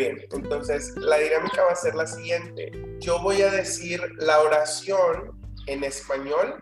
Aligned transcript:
bien, 0.00 0.26
entonces 0.32 0.92
la 0.96 1.18
dinámica 1.18 1.62
va 1.64 1.72
a 1.72 1.76
ser 1.76 1.94
la 1.94 2.06
siguiente. 2.06 2.72
Yo 3.00 3.20
voy 3.22 3.42
a 3.42 3.50
decir 3.50 4.00
la 4.18 4.40
oración 4.40 5.38
en 5.66 5.84
español 5.84 6.56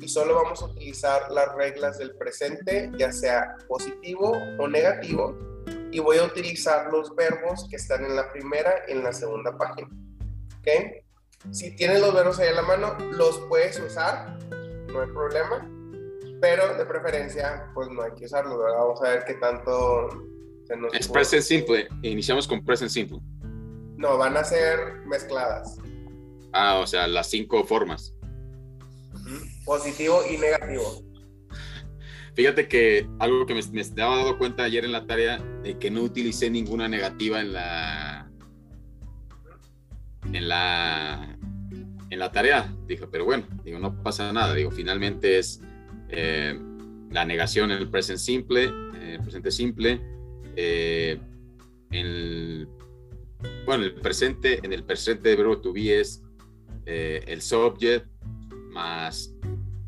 y 0.00 0.08
solo 0.08 0.34
vamos 0.34 0.62
a 0.62 0.66
utilizar 0.66 1.30
las 1.30 1.54
reglas 1.54 1.98
del 1.98 2.14
presente, 2.16 2.90
ya 2.98 3.12
sea 3.12 3.56
positivo 3.66 4.32
o 4.58 4.68
negativo, 4.68 5.36
y 5.90 5.98
voy 6.00 6.18
a 6.18 6.24
utilizar 6.24 6.92
los 6.92 7.14
verbos 7.16 7.66
que 7.70 7.76
están 7.76 8.04
en 8.04 8.14
la 8.14 8.30
primera 8.30 8.82
y 8.88 8.92
en 8.92 9.02
la 9.02 9.12
segunda 9.12 9.56
página. 9.56 9.88
¿Ok? 10.58 10.68
Si 11.50 11.74
tienes 11.76 12.00
los 12.00 12.14
verbos 12.14 12.38
ahí 12.38 12.48
en 12.48 12.56
la 12.56 12.62
mano, 12.62 12.96
los 13.12 13.38
puedes 13.48 13.80
usar, 13.80 14.38
no 14.92 15.00
hay 15.00 15.08
problema, 15.08 15.66
pero 16.40 16.76
de 16.76 16.84
preferencia, 16.84 17.70
pues 17.72 17.88
no 17.88 18.02
hay 18.02 18.12
que 18.12 18.26
usarlos, 18.26 18.58
¿verdad? 18.58 18.78
Vamos 18.78 19.02
a 19.02 19.08
ver 19.08 19.24
qué 19.24 19.34
tanto 19.34 20.08
nos... 20.74 20.94
Es 20.94 21.08
present 21.08 21.42
simple, 21.42 21.88
iniciamos 22.02 22.48
con 22.48 22.64
present 22.64 22.90
simple. 22.90 23.18
No, 23.96 24.18
van 24.18 24.36
a 24.36 24.44
ser 24.44 24.78
mezcladas. 25.06 25.78
Ah, 26.52 26.78
o 26.78 26.86
sea, 26.86 27.06
las 27.06 27.28
cinco 27.30 27.64
formas. 27.64 28.14
Positivo 29.64 30.22
y 30.30 30.38
negativo. 30.38 31.02
Fíjate 32.34 32.68
que 32.68 33.08
algo 33.18 33.46
que 33.46 33.54
me, 33.54 33.62
me 33.72 33.80
estaba 33.80 34.16
dando 34.16 34.38
cuenta 34.38 34.64
ayer 34.64 34.84
en 34.84 34.92
la 34.92 35.06
tarea 35.06 35.38
de 35.62 35.78
que 35.78 35.90
no 35.90 36.02
utilicé 36.02 36.50
ninguna 36.50 36.88
negativa 36.88 37.40
en 37.40 37.52
la 37.52 38.30
en 40.32 40.48
la 40.48 41.38
en 42.10 42.18
la 42.18 42.32
tarea. 42.32 42.74
Dije, 42.86 43.06
pero 43.06 43.24
bueno, 43.24 43.46
digo, 43.64 43.78
no 43.78 44.02
pasa 44.02 44.32
nada. 44.32 44.54
Digo, 44.54 44.70
finalmente 44.70 45.38
es 45.38 45.60
eh, 46.08 46.58
la 47.10 47.24
negación 47.24 47.70
en 47.70 47.78
el 47.78 47.90
presente 47.90 48.22
simple, 48.22 48.64
el 48.64 49.20
presente 49.22 49.50
simple. 49.50 50.00
Eh, 50.56 51.20
bueno, 53.64 53.84
el 53.84 53.94
presente, 53.94 54.60
en 54.62 54.72
el 54.72 54.84
presente 54.84 55.28
de 55.28 55.36
verbo 55.36 55.60
to 55.60 55.72
be 55.72 56.00
es 56.00 56.22
eh, 56.86 57.22
el 57.26 57.40
subject 57.40 58.06
más 58.72 59.32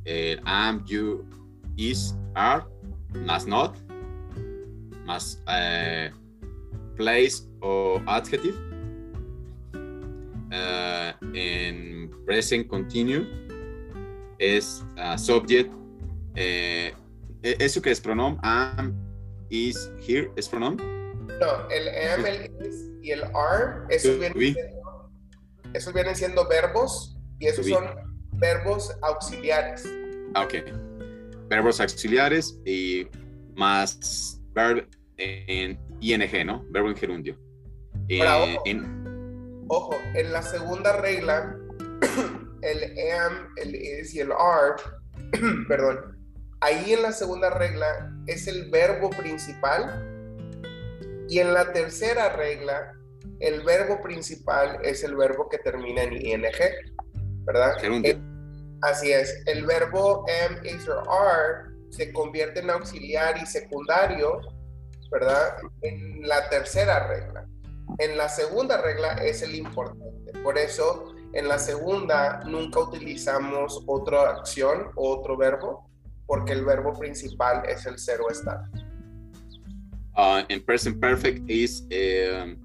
el 0.05 0.41
am, 0.45 0.85
you, 0.87 1.25
is, 1.77 2.15
are, 2.35 2.65
más 3.27 3.47
not, 3.47 3.77
más 5.05 5.43
eh, 5.49 6.11
place 6.97 7.47
o 7.61 8.01
adjective. 8.07 8.57
Uh, 10.51 11.13
en 11.35 12.11
present 12.25 12.67
continue 12.69 13.27
es 14.39 14.83
uh, 14.97 15.19
subject. 15.19 15.71
Eh, 16.35 16.95
¿Eso 17.43 17.83
que 17.83 17.91
es 17.91 18.01
pronom? 18.01 18.39
Am, 18.43 18.95
is, 19.51 19.91
here 20.07 20.31
es 20.37 20.49
pronom? 20.49 20.77
No, 21.41 21.69
el 21.71 21.89
am, 21.89 22.27
el 22.27 22.51
is 22.67 22.91
y 23.03 23.13
el 23.13 23.23
are, 23.35 23.85
esos 23.91 24.19
vienen, 24.19 24.39
siendo, 24.55 25.11
esos 25.75 25.95
vienen 25.95 26.17
siendo 26.17 26.49
verbos 26.49 27.17
y 27.39 27.47
esos 27.47 27.67
son 27.67 27.85
verbos 28.33 28.93
auxiliares. 29.03 29.85
Ah, 30.35 30.43
ok. 30.45 30.55
Verbos 31.49 31.81
auxiliares 31.81 32.59
y 32.65 33.07
más 33.55 34.41
verb 34.53 34.87
en 35.17 35.79
ing, 36.01 36.47
¿no? 36.47 36.65
Verbo 36.71 36.89
en 36.91 36.97
gerundio. 36.97 37.39
Ahora, 38.21 38.45
Eh, 38.45 38.55
ojo. 38.57 38.63
en- 38.67 38.99
Ojo, 39.71 39.95
en 40.15 40.33
la 40.33 40.41
segunda 40.43 40.97
regla, 40.97 41.55
el 42.63 42.83
am, 43.13 43.49
el 43.57 43.75
is 43.75 44.15
y 44.15 44.21
el 44.21 44.33
are, 44.33 44.77
perdón, 45.69 46.18
ahí 46.61 46.93
en 46.93 47.03
la 47.03 47.13
segunda 47.13 47.51
regla 47.51 48.13
es 48.27 48.47
el 48.47 48.71
verbo 48.71 49.11
principal 49.11 50.05
y 51.29 51.39
en 51.39 51.53
la 51.53 51.73
tercera 51.73 52.31
regla 52.31 52.93
el 53.41 53.63
verbo 53.63 54.01
principal 54.01 54.79
es 54.83 55.05
el 55.05 55.15
verbo 55.17 55.49
que 55.49 55.59
termina 55.59 56.03
en 56.03 56.15
ing, 56.15 56.45
¿verdad? 57.45 57.77
Eh, 57.85 58.19
Así 58.83 59.11
es, 59.11 59.43
el 59.47 59.67
verbo 59.67 60.25
am, 60.47 60.65
is 60.65 60.89
or 60.89 61.03
are 61.09 61.69
se 61.91 62.13
convierte 62.13 62.61
en 62.61 62.71
auxiliar 62.71 63.37
y 63.39 63.47
secundario, 63.47 64.41
¿verdad? 65.11 65.57
En 65.83 66.27
la 66.29 66.49
tercera 66.49 67.09
regla. 67.09 67.47
En 67.99 68.17
la 68.17 68.29
segunda 68.29 68.81
regla 68.81 69.15
es 69.15 69.43
el 69.43 69.55
importante. 69.55 70.33
Por 70.45 70.59
eso, 70.59 71.15
en 71.33 71.49
la 71.49 71.59
segunda 71.59 72.41
nunca 72.45 72.81
utilizamos 72.81 73.83
otra 73.87 74.31
acción 74.31 74.93
o 74.95 75.17
otro 75.17 75.37
verbo, 75.37 75.88
porque 76.29 76.53
el 76.53 76.65
verbo 76.65 76.93
principal 76.93 77.63
es 77.67 77.87
el 77.87 77.99
cero 77.99 78.27
estar. 78.31 78.69
Uh, 80.15 80.45
en 80.49 80.61
present 80.61 81.01
perfect 81.01 81.49
is 81.49 81.83
um, 81.91 82.57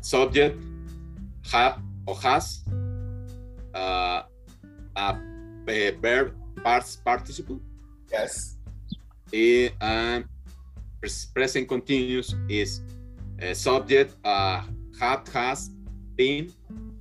subject, 0.00 0.56
have 1.52 1.78
o 2.06 2.14
has, 2.14 2.62
uh, 3.74 4.22
a 4.94 5.18
verb 6.00 6.32
parts 6.62 6.96
participle, 6.96 7.58
Yes. 8.10 8.56
y 9.32 9.68
um, 9.80 10.24
pres- 11.00 11.26
present 11.34 11.66
continuous 11.66 12.36
is 12.48 12.82
uh, 13.42 13.54
subject, 13.54 14.14
uh, 14.24 14.62
have, 15.00 15.26
has, 15.32 15.70
been, 16.14 16.52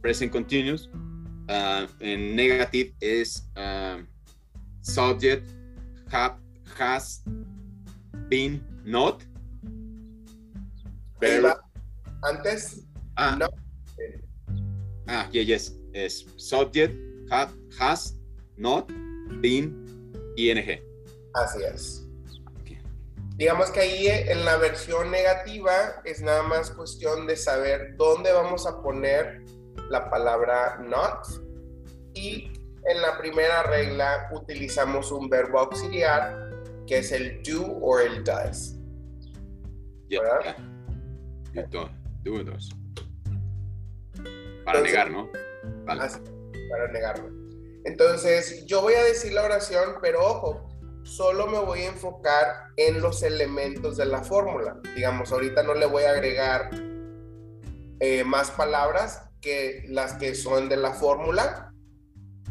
present 0.01 0.31
continuous. 0.31 0.89
Uh, 1.49 1.85
en 1.99 2.33
negative 2.33 2.93
is 3.01 3.43
um, 3.57 4.07
subject, 4.81 5.45
have, 6.11 6.35
has, 6.77 7.23
been, 8.29 8.61
not. 8.83 9.23
Va. 11.21 11.59
Antes, 12.23 12.85
Ah, 13.17 13.35
no. 13.37 13.47
ah, 15.07 15.27
yeah, 15.31 15.43
yes. 15.43 15.73
Es 15.93 16.25
subject, 16.37 16.95
have, 17.29 17.51
has, 17.79 18.15
not, 18.57 18.87
been, 19.41 19.75
ing. 20.37 20.79
Así 21.33 21.63
es. 21.63 22.07
Digamos 23.37 23.71
que 23.71 23.79
ahí 23.79 24.07
eh, 24.07 24.31
en 24.31 24.45
la 24.45 24.57
versión 24.57 25.09
negativa 25.09 26.01
es 26.05 26.21
nada 26.21 26.43
más 26.43 26.71
cuestión 26.71 27.25
de 27.25 27.35
saber 27.35 27.95
dónde 27.97 28.31
vamos 28.31 28.67
a 28.67 28.81
poner 28.81 29.43
la 29.89 30.09
palabra 30.09 30.79
not. 30.79 31.25
Y 32.13 32.51
en 32.85 33.01
la 33.01 33.17
primera 33.17 33.63
regla 33.63 34.29
utilizamos 34.33 35.11
un 35.11 35.29
verbo 35.29 35.59
auxiliar 35.59 36.49
que 36.87 36.99
es 36.99 37.11
el 37.11 37.41
do 37.43 37.61
o 37.63 37.99
el 37.99 38.23
does. 38.23 38.75
Yeah, 40.07 40.21
¿Verdad? 40.21 40.57
yeah. 41.53 41.67
Do. 41.67 41.89
Para 44.65 44.79
Entonces- 44.79 44.83
negar, 44.83 45.11
¿no? 45.11 45.29
Vale. 45.85 46.01
Así, 46.03 46.19
para 46.69 46.87
negarlo. 46.91 47.29
Entonces, 47.85 48.65
yo 48.65 48.81
voy 48.81 48.93
a 48.93 49.03
decir 49.03 49.33
la 49.33 49.43
oración, 49.43 49.95
pero 50.01 50.23
ojo, 50.23 50.69
solo 51.03 51.47
me 51.47 51.59
voy 51.59 51.81
a 51.81 51.87
enfocar 51.89 52.45
en 52.77 53.01
los 53.01 53.23
elementos 53.23 53.97
de 53.97 54.05
la 54.05 54.23
fórmula. 54.23 54.79
Digamos, 54.95 55.31
ahorita 55.31 55.63
no 55.63 55.73
le 55.73 55.85
voy 55.87 56.03
a 56.03 56.11
agregar 56.11 56.69
eh, 57.99 58.23
más 58.23 58.51
palabras 58.51 59.29
que 59.41 59.85
las 59.87 60.13
que 60.13 60.35
son 60.35 60.69
de 60.69 60.77
la 60.77 60.91
fórmula. 60.93 61.70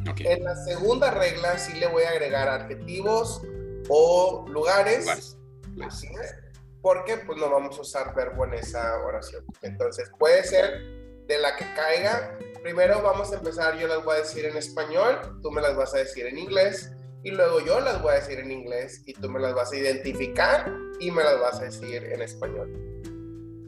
Ok. 0.08 0.20
En 0.20 0.44
la 0.44 0.56
segunda 0.56 1.10
regla 1.10 1.58
sí 1.58 1.78
le 1.78 1.86
voy 1.86 2.04
a 2.04 2.10
agregar 2.10 2.48
adjetivos 2.48 3.42
o 3.88 4.46
lugares. 4.48 5.00
Lugares. 5.00 5.36
Así 5.82 6.08
es. 6.22 6.34
Porque 6.82 7.18
pues 7.18 7.38
no 7.38 7.50
vamos 7.50 7.76
a 7.78 7.80
usar 7.82 8.14
verbo 8.14 8.44
en 8.44 8.54
esa 8.54 9.02
oración. 9.04 9.44
Entonces 9.62 10.10
puede 10.18 10.44
ser 10.44 10.82
de 11.26 11.38
la 11.38 11.56
que 11.56 11.64
caiga. 11.74 12.38
Primero 12.62 13.02
vamos 13.02 13.32
a 13.32 13.36
empezar, 13.36 13.78
yo 13.78 13.86
las 13.86 14.04
voy 14.04 14.16
a 14.16 14.18
decir 14.20 14.44
en 14.44 14.56
español, 14.56 15.38
tú 15.42 15.50
me 15.50 15.60
las 15.60 15.76
vas 15.76 15.94
a 15.94 15.98
decir 15.98 16.26
en 16.26 16.38
inglés 16.38 16.92
y 17.22 17.30
luego 17.30 17.60
yo 17.60 17.80
las 17.80 18.02
voy 18.02 18.12
a 18.12 18.14
decir 18.16 18.38
en 18.38 18.50
inglés 18.50 19.02
y 19.06 19.12
tú 19.12 19.28
me 19.28 19.40
las 19.40 19.54
vas 19.54 19.72
a 19.72 19.76
identificar 19.76 20.72
y 20.98 21.10
me 21.10 21.22
las 21.22 21.38
vas 21.40 21.60
a 21.60 21.64
decir 21.64 22.02
en 22.04 22.20
español. 22.22 22.70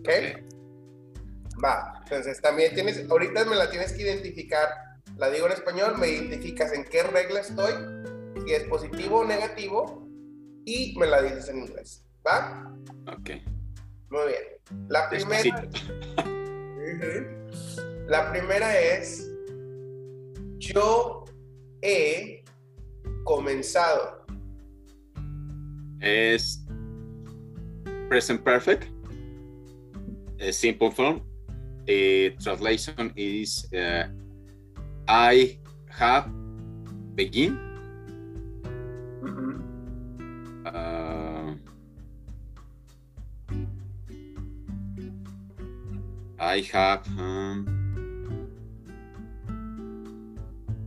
¿Ok? 0.00 0.08
Va. 1.62 2.00
Entonces 2.02 2.40
también 2.40 2.74
tienes, 2.74 3.08
ahorita 3.08 3.44
me 3.44 3.56
la 3.56 3.70
tienes 3.70 3.92
que 3.92 4.02
identificar. 4.02 4.68
La 5.16 5.30
digo 5.30 5.46
en 5.46 5.52
español, 5.52 5.98
me 5.98 6.08
identificas 6.08 6.72
en 6.72 6.84
qué 6.84 7.02
regla 7.02 7.40
estoy, 7.40 7.72
si 8.44 8.52
es 8.52 8.64
positivo 8.64 9.20
o 9.20 9.24
negativo 9.24 10.08
y 10.64 10.94
me 10.98 11.06
la 11.06 11.22
dices 11.22 11.48
en 11.48 11.60
inglés. 11.60 12.04
¿Va? 12.26 12.74
Ok. 13.06 13.30
Muy 14.10 14.22
bien. 14.28 14.88
La 14.88 15.08
primera, 15.08 15.68
la 18.06 18.30
primera 18.30 18.78
es, 18.78 19.30
yo 20.58 21.24
he 21.82 22.42
comenzado. 23.24 24.24
Es 26.00 26.64
present 28.08 28.42
perfect. 28.42 28.84
eh, 30.42 30.52
simple 30.52 30.90
form. 30.90 31.22
Eh, 31.86 32.36
translation 32.38 33.12
is 33.16 33.68
eh, 33.72 34.06
I 35.12 35.58
have 35.92 36.24
begin. 37.14 37.52
uh, 40.64 41.52
I 46.40 46.60
have. 46.72 47.06
Um, 47.20 48.48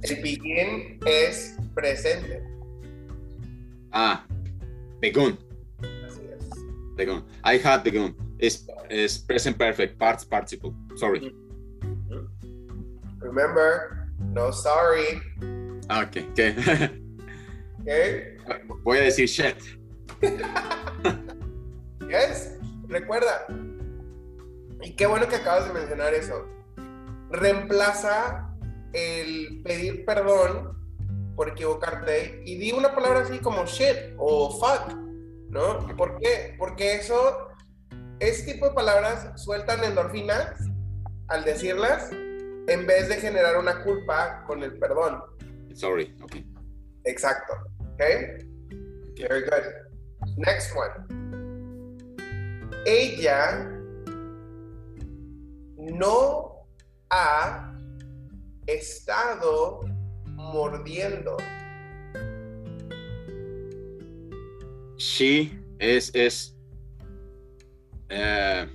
El 0.02 0.16
begin 0.24 0.98
es 1.06 1.54
presente. 1.76 2.42
ah, 3.94 4.26
begun. 5.02 5.38
Así 6.04 6.26
es. 6.34 6.50
Begun. 6.98 7.22
I 7.44 7.58
had 7.58 7.84
begun. 7.84 8.16
Is 8.40 8.66
present 9.20 9.60
perfect. 9.60 10.00
Parts 10.00 10.26
participle. 10.26 10.74
Sorry. 10.96 11.32
Remember, 13.22 14.05
no 14.20 14.52
sorry. 14.52 15.22
Ah, 15.90 16.04
Okay. 16.04 16.28
Okay. 16.32 16.56
Okay? 17.82 18.38
Voy 18.84 18.98
a 18.98 19.02
decir 19.02 19.28
shit. 19.28 19.58
Yes. 22.08 22.58
Recuerda. 22.88 23.48
Y 24.82 24.96
qué 24.96 25.08
bueno 25.08 25.28
que 25.28 25.38
acabas 25.38 25.68
de 25.68 25.74
mencionar 25.74 26.14
eso. 26.14 26.46
Reemplaza 27.32 28.56
el 28.94 29.62
pedir 29.64 30.06
perdón 30.06 30.76
por 31.36 31.50
equivocarte 31.50 32.42
y 32.46 32.58
di 32.58 32.72
una 32.72 32.94
palabra 32.96 33.22
así 33.22 33.40
como 33.40 33.66
shit 33.66 34.14
o 34.18 34.52
fuck, 34.60 34.96
¿no? 35.50 35.86
¿Por 35.98 36.18
qué? 36.20 36.56
Porque 36.58 36.96
eso, 36.96 37.50
ese 38.20 38.54
tipo 38.54 38.68
de 38.70 38.74
palabras 38.74 39.32
sueltan 39.42 39.84
endorfinas 39.84 40.54
al 41.28 41.44
decirlas 41.44 42.10
en 42.68 42.86
vez 42.88 43.10
de 43.10 43.16
generar 43.16 43.58
una 43.58 43.84
culpa 43.84 44.44
con 44.46 44.64
el 44.64 44.78
perdón. 44.80 45.22
Sorry. 45.74 46.16
Okay. 46.24 46.46
Exacto. 47.06 47.54
Okay? 47.94 48.38
Very 49.18 49.42
good. 49.42 49.74
Next 50.38 50.76
one. 50.76 50.92
Ella 52.86 53.72
no 55.78 56.68
ha 57.10 57.74
estado 58.68 59.82
mordiendo. 60.26 61.38
She 64.98 65.52
is 65.80 66.10
is. 66.14 66.52
Uh, 68.10 68.66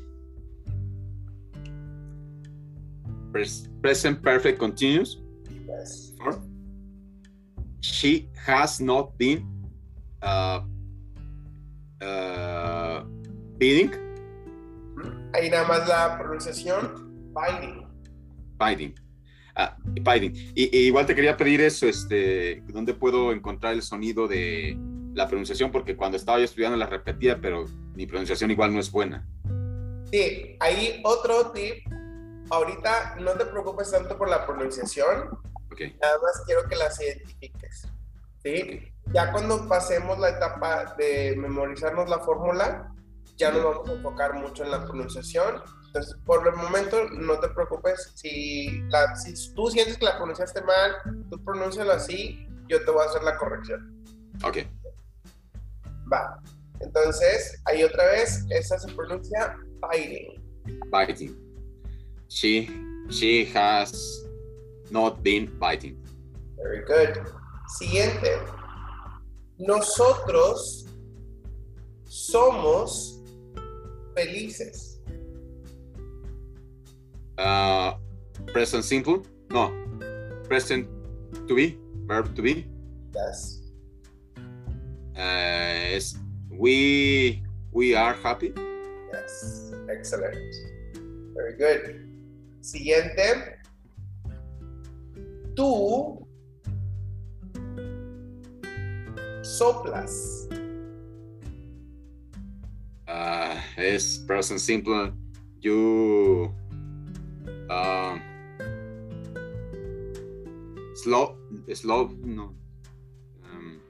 present 3.32 4.22
perfect 4.22 4.58
continuous. 4.58 5.18
Yes. 5.66 6.12
She 7.80 8.28
has 8.46 8.80
not 8.80 9.16
been 9.16 9.46
uh, 10.22 10.60
uh, 12.02 13.04
biting, 13.58 13.92
Ahí 15.32 15.48
nada 15.48 15.66
más 15.66 15.88
la 15.88 16.18
pronunciación. 16.18 17.08
Biting. 17.32 17.86
biting, 18.58 18.94
ah, 19.56 19.76
biting. 20.02 20.34
Y, 20.54 20.76
y 20.76 20.86
igual 20.86 21.06
te 21.06 21.14
quería 21.14 21.36
pedir 21.36 21.60
eso, 21.60 21.86
este, 21.86 22.62
¿dónde 22.68 22.94
puedo 22.94 23.32
encontrar 23.32 23.74
el 23.74 23.82
sonido 23.82 24.28
de 24.28 24.76
la 25.14 25.28
pronunciación? 25.28 25.70
Porque 25.70 25.96
cuando 25.96 26.16
estaba 26.16 26.38
yo 26.38 26.44
estudiando 26.44 26.76
la 26.76 26.86
repetía, 26.86 27.40
pero 27.40 27.64
mi 27.94 28.06
pronunciación 28.06 28.50
igual 28.50 28.74
no 28.74 28.80
es 28.80 28.90
buena. 28.90 29.26
Sí, 30.12 30.56
ahí 30.60 31.00
otro 31.04 31.52
tip. 31.52 31.76
Ahorita 32.50 33.16
no 33.20 33.32
te 33.32 33.46
preocupes 33.46 33.90
tanto 33.90 34.18
por 34.18 34.28
la 34.28 34.46
pronunciación, 34.46 35.30
Ok, 35.72 35.80
nada 36.00 36.18
más 36.20 36.42
quiero 36.46 36.68
que 36.68 36.76
las 36.76 37.00
identifiques. 37.00 37.88
¿Sí? 38.42 38.92
Ya 39.12 39.32
cuando 39.32 39.68
pasemos 39.68 40.18
la 40.18 40.30
etapa 40.30 40.94
de 40.96 41.36
memorizarnos 41.36 42.08
la 42.08 42.18
fórmula, 42.20 42.92
ya 43.36 43.50
nos 43.52 43.64
vamos 43.64 43.88
a 43.88 43.92
enfocar 43.92 44.34
mucho 44.34 44.64
en 44.64 44.70
la 44.70 44.84
pronunciación. 44.84 45.62
Entonces, 45.86 46.16
por 46.24 46.46
el 46.46 46.54
momento, 46.54 47.08
no 47.10 47.38
te 47.38 47.48
preocupes. 47.48 48.12
Si, 48.14 48.82
la, 48.88 49.14
si 49.16 49.54
tú 49.54 49.68
sientes 49.68 49.98
que 49.98 50.04
la 50.04 50.16
pronunciaste 50.16 50.62
mal, 50.62 50.96
tú 51.30 51.42
pronúncialo 51.44 51.92
así, 51.92 52.46
yo 52.68 52.84
te 52.84 52.90
voy 52.90 53.02
a 53.02 53.08
hacer 53.08 53.22
la 53.22 53.36
corrección. 53.36 54.04
ok. 54.44 54.58
Va. 56.12 56.40
Entonces, 56.80 57.60
ahí 57.66 57.82
otra 57.82 58.04
vez, 58.06 58.44
esa 58.50 58.78
se 58.78 58.92
pronuncia 58.94 59.56
biting. 59.90 60.42
biting. 60.90 61.49
She 62.30 62.70
she 63.10 63.44
has 63.46 64.24
not 64.90 65.22
been 65.22 65.50
biting. 65.58 65.98
Very 66.56 66.86
good. 66.86 67.26
Siguiente. 67.66 68.38
Nosotros 69.58 70.86
somos 72.06 73.18
felices. 74.14 75.00
Uh, 77.36 77.94
present 78.46 78.84
simple? 78.84 79.26
No. 79.50 79.74
Present 80.46 80.86
to 81.48 81.54
be, 81.54 81.78
verb 82.06 82.34
to 82.36 82.42
be. 82.42 82.66
Yes. 83.12 83.58
Uh, 85.18 85.98
is 85.98 86.16
we 86.48 87.42
we 87.72 87.94
are 87.94 88.14
happy. 88.14 88.54
Yes. 89.12 89.72
Excellent. 89.90 90.38
Very 91.34 91.56
good. 91.56 92.09
Siguiente. 92.60 93.58
Tú 95.54 96.26
soplas. 99.42 100.48
Uh, 103.08 103.58
is 103.76 104.24
present 104.26 104.60
simple. 104.60 105.12
You 105.60 106.54
um 107.68 108.22
slow 110.94 111.36
slow 111.74 112.10
no. 112.22 112.54
Um, 113.44 113.80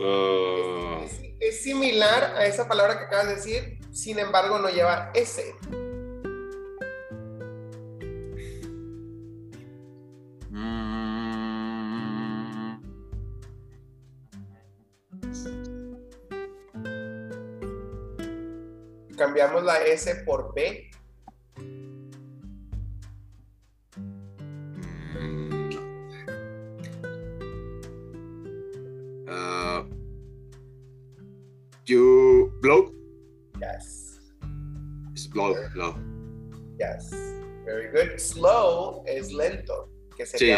uh, 0.00 0.27
Es, 1.58 1.64
similar 1.64 2.36
a 2.36 2.46
esa 2.46 2.68
palabra 2.68 2.98
que 2.98 3.04
acabas 3.04 3.28
de 3.28 3.34
decir, 3.34 3.78
sin 3.92 4.18
embargo 4.18 4.58
no 4.58 4.68
lleva 4.68 5.10
S. 5.14 5.54
mm, 10.50 10.88
Cambiamos 19.16 19.64
la 19.64 19.82
S 19.82 20.14
por 20.24 20.54
B. 20.54 20.90
sí 40.38 40.54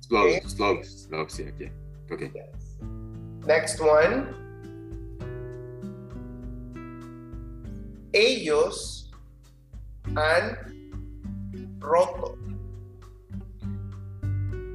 slow 0.00 0.24
Okay. 0.24 0.40
slow 0.48 0.74
slow 0.84 1.24
sí 1.28 1.44
aquí 1.48 1.68
okay 2.10 2.32
Yes. 2.34 2.68
Next 3.46 3.80
one. 3.80 4.28
Ellos 8.12 9.10
han 10.16 10.56
roto. 11.80 12.36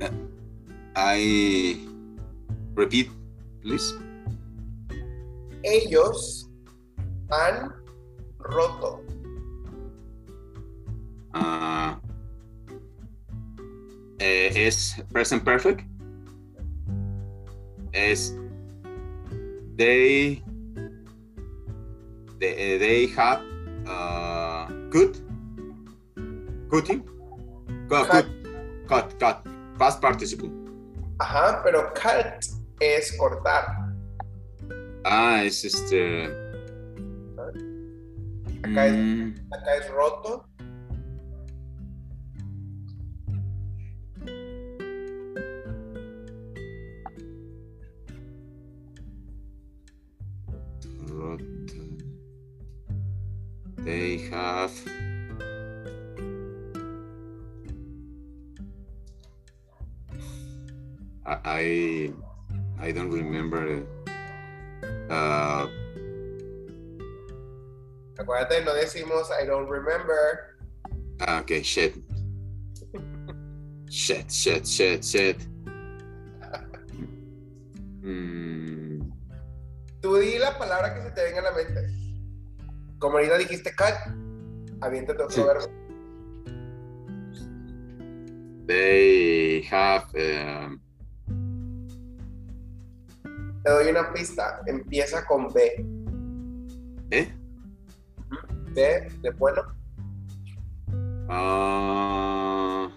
Uh, 0.02 0.10
I 0.96 1.78
repeat 2.74 3.10
please 3.62 3.94
Ellos 5.64 6.50
han 7.30 7.74
roto. 8.40 9.02
Eh, 14.24 14.68
es 14.68 14.96
present 15.12 15.44
perfect. 15.44 15.82
Es 17.92 18.34
they 19.78 20.42
they, 22.40 22.78
they 22.80 23.08
have 23.18 23.42
uh, 23.86 24.68
cut. 24.90 25.18
Cutting. 26.70 27.04
Cut 27.90 28.08
Cut. 28.10 28.26
cut 28.88 29.20
cut, 29.20 29.38
past 29.78 30.02
participle. 30.02 30.50
Ajá, 31.20 31.62
pero 31.64 31.92
cut 31.94 32.44
es 32.80 33.16
cortar. 33.18 33.66
ah 35.06 35.44
es 35.44 35.64
este. 35.66 36.26
Acá 38.64 38.88
es- 38.88 38.96
mm, 38.96 39.34
Acá 39.54 39.76
es 39.80 39.90
roto. 39.92 40.46
Decimos 68.84 69.30
I 69.42 69.46
don't 69.48 69.70
remember. 69.70 70.58
ah, 71.20 71.40
okay, 71.42 71.62
shit. 71.64 71.96
shit, 73.90 74.30
shit, 74.30 74.66
shit, 74.66 75.04
shit. 75.04 75.38
Mm, 78.06 79.00
Tú 80.02 80.18
di 80.18 80.38
la 80.38 80.58
palabra 80.58 80.94
que 80.94 81.02
se 81.04 81.12
te 81.12 81.24
venga 81.24 81.40
a 81.40 81.44
la 81.44 81.52
mente. 81.54 81.88
Como 83.00 83.18
ahorita 83.18 83.38
dijiste 83.38 83.74
cut, 83.74 83.96
aviéntate 84.82 85.24
otro 85.24 85.30
Sí. 85.30 85.42
verbo. 85.42 85.66
they 88.68 89.62
have. 89.72 90.04
um, 90.16 90.80
Te 93.64 93.72
doy 93.72 93.88
una 93.90 94.12
pista. 94.12 94.62
Empieza 94.68 95.26
con 95.26 95.48
B. 95.54 95.86
eh? 97.12 97.34
B 98.74 99.10
de 99.22 99.32
bueno. 99.32 99.62
Uh, 101.30 102.90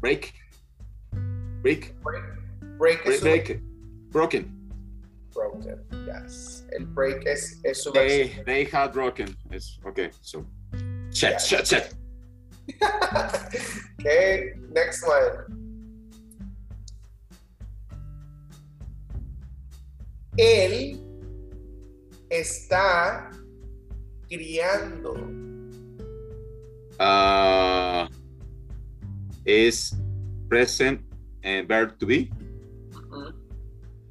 break. 0.00 0.34
Break. 1.62 1.94
Break 2.78 3.06
es 3.06 3.20
Break. 3.22 3.46
su 3.46 3.52
break. 3.52 3.60
Broken. 4.12 4.52
broken. 5.34 5.78
Yes. 6.06 6.64
El 6.72 6.86
break 6.86 7.26
es, 7.26 7.60
es 7.64 7.82
su 7.82 7.92
versión. 7.92 8.44
They 8.44 8.44
they 8.44 8.64
had 8.64 8.92
broken. 8.92 9.36
It's 9.50 9.78
okay. 9.86 10.10
So 10.22 10.44
shit, 11.12 11.32
Yeah. 11.32 11.38
shit, 11.38 11.66
shit. 11.66 11.94
okay, 14.00 14.52
next 14.72 15.04
one. 15.06 15.65
Él 20.36 21.00
está 22.30 23.30
criando. 24.28 25.14
Uh, 26.98 28.08
is 29.44 29.94
present 30.48 31.00
and 31.42 31.68
verb 31.68 31.98
to 31.98 32.06
be. 32.06 32.30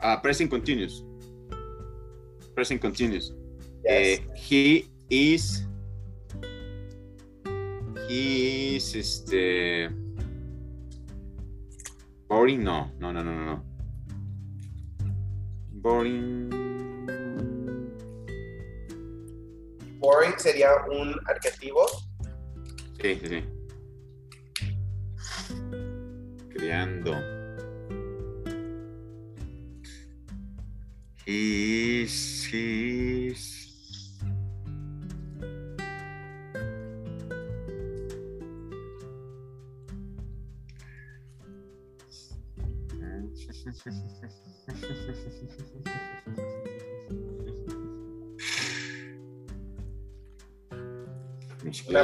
Uh, 0.01 0.17
present 0.17 0.50
continuous. 0.50 1.03
Present 2.55 2.82
continuous. 2.82 3.32
Yes. 3.84 4.20
Eh, 4.20 4.24
he 4.36 4.88
is. 5.10 5.65
He 8.08 8.75
is 8.77 8.96
este. 8.96 9.89
Boring, 12.27 12.63
no, 12.63 12.91
no, 13.00 13.12
no, 13.12 13.24
no, 13.24 13.34
no. 13.34 13.75
Boring. 15.86 16.50
Boring 20.00 20.34
sería 20.39 20.72
un 20.89 21.13
adjetivo. 21.27 21.86
Sí, 23.00 23.20
sí, 23.22 23.27
sí. 23.27 23.44
Creando. 26.50 27.13
He 31.27 32.01
is, 32.01 32.50
he 32.51 32.85
Una 43.86 43.94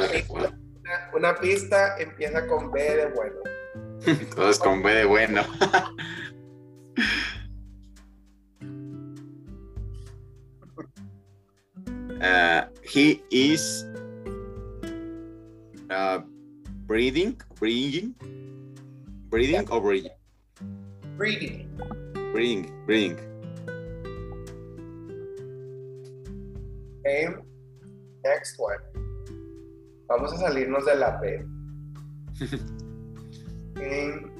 pista, 0.08 0.28
una, 0.30 1.10
una 1.12 1.34
pista 1.40 1.98
empieza 1.98 2.46
con 2.46 2.70
B 2.70 2.80
de 2.80 3.06
bueno. 3.06 3.40
Todos 4.36 4.60
con 4.60 4.80
B 4.82 4.94
de 4.94 5.04
bueno. 5.06 5.42
Uh, 12.22 12.66
he 12.84 13.20
is 13.32 13.84
uh, 15.90 16.20
breathing, 16.86 17.36
breathing, 17.58 18.14
breathing 19.28 19.68
or 19.70 19.80
breathing, 19.80 20.12
Reading. 21.22 21.70
breathing, 22.32 22.72
breathing. 22.84 23.16
Okay. 26.98 27.28
Next 28.24 28.58
one. 28.58 28.82
Vamos 30.08 30.32
a 30.32 30.38
salirnos 30.38 30.84
de 30.84 30.96
la 30.96 31.20
B. 31.20 31.46
Ok. 33.76 34.30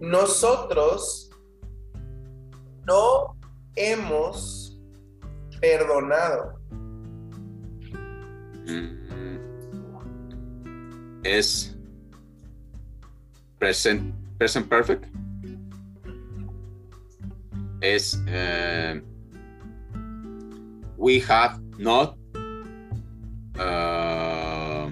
Nosotros 0.00 1.30
no 2.84 3.36
hemos 3.76 4.76
perdonado. 5.60 6.58
Es 11.22 11.72
present, 13.60 14.12
present 14.38 14.68
perfect. 14.68 15.06
Es 17.80 18.14
uh, 18.26 19.00
we 20.96 21.20
have 21.20 21.60
not 21.78 22.16
uh, 23.58 24.90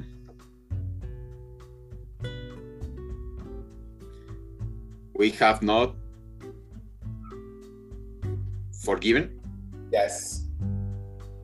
we 5.15 5.31
have 5.31 5.63
not 5.63 5.97
forgiven. 8.85 9.41
Yes. 9.93 10.47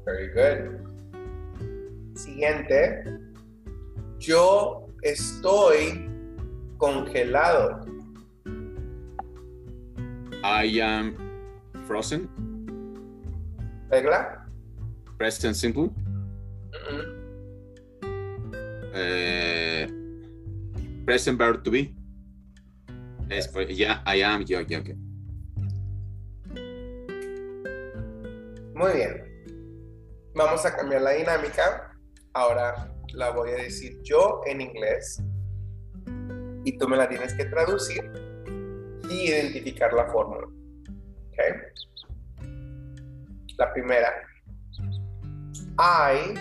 Very 0.04 0.28
good. 0.28 0.78
Siguiente. 2.14 3.04
Yo 4.20 4.86
estoy 5.02 6.08
congelado. 6.78 7.84
I 10.44 10.80
am 10.80 11.31
frozen. 11.86 12.28
¿Regla? 13.90 14.46
Present 15.18 15.54
simple. 15.54 15.90
Mm-mm. 16.70 17.22
Eh, 18.94 19.86
present 21.04 21.38
verb 21.38 21.62
to 21.62 21.70
be. 21.70 21.94
Es, 23.28 23.48
pues, 23.48 23.76
ya, 23.76 24.02
I 24.06 24.22
am, 24.22 24.44
yo, 24.44 24.60
yo, 24.60 24.80
okay. 24.80 24.94
Muy 28.74 28.92
bien. 28.94 29.22
Vamos 30.34 30.64
a 30.66 30.74
cambiar 30.74 31.02
la 31.02 31.12
dinámica. 31.12 31.96
Ahora 32.34 32.92
la 33.14 33.30
voy 33.30 33.50
a 33.50 33.56
decir 33.56 34.00
yo 34.02 34.40
en 34.46 34.62
inglés 34.62 35.22
y 36.64 36.78
tú 36.78 36.88
me 36.88 36.96
la 36.96 37.08
tienes 37.08 37.34
que 37.34 37.44
traducir 37.44 38.10
y 39.10 39.28
identificar 39.28 39.92
la 39.92 40.06
fórmula. 40.06 40.48
¿Ok? 41.32 41.38
La 43.58 43.72
primera. 43.72 44.12
I 45.78 46.34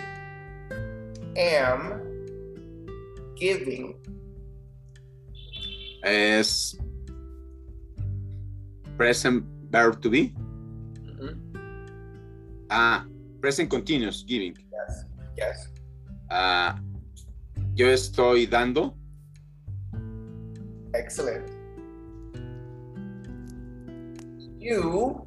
am 1.37 2.01
giving. 3.35 3.95
Es 6.03 6.77
present 8.97 9.45
verb 9.69 10.01
to 10.01 10.09
be. 10.09 10.33
Ah, 12.69 13.05
present 13.41 13.69
continuous, 13.69 14.23
giving. 14.25 14.55
Yes. 14.71 15.05
Yes. 15.37 15.73
Ah, 16.29 16.79
yo 17.75 17.87
estoy 17.87 18.45
dando. 18.45 18.95
Excellent. 20.93 21.60
You 24.61 25.25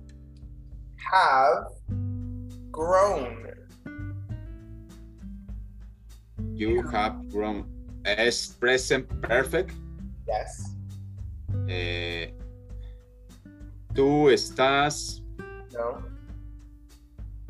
have 1.10 1.66
grown. 2.70 3.50
You 6.54 6.82
have 6.92 7.28
grown. 7.30 7.66
Es 8.04 8.54
present 8.60 9.08
perfect. 9.22 9.74
Yes. 10.28 10.76
Eh, 11.68 12.32
tú 13.92 14.30
estás, 14.30 15.20
No. 15.72 15.98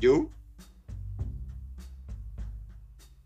you, 0.00 0.30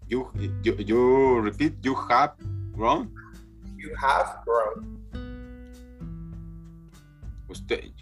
you, 0.08 0.26
you, 0.64 0.74
you 0.78 1.40
repeat, 1.40 1.74
you 1.82 1.94
have 2.10 2.34
grown, 2.72 3.12
You 3.76 3.94
have 3.94 4.42
grown. 4.44 4.98
usted, 7.48 7.92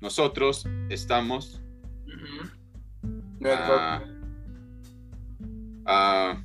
nosotros 0.00 0.64
estamos, 0.88 1.60
es 3.40 3.48
ah, 3.50 4.00
verb. 4.00 4.18
ah, 5.86 6.42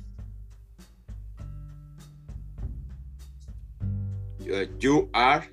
uh, 4.40 4.64
you 4.78 5.08
are, 5.12 5.48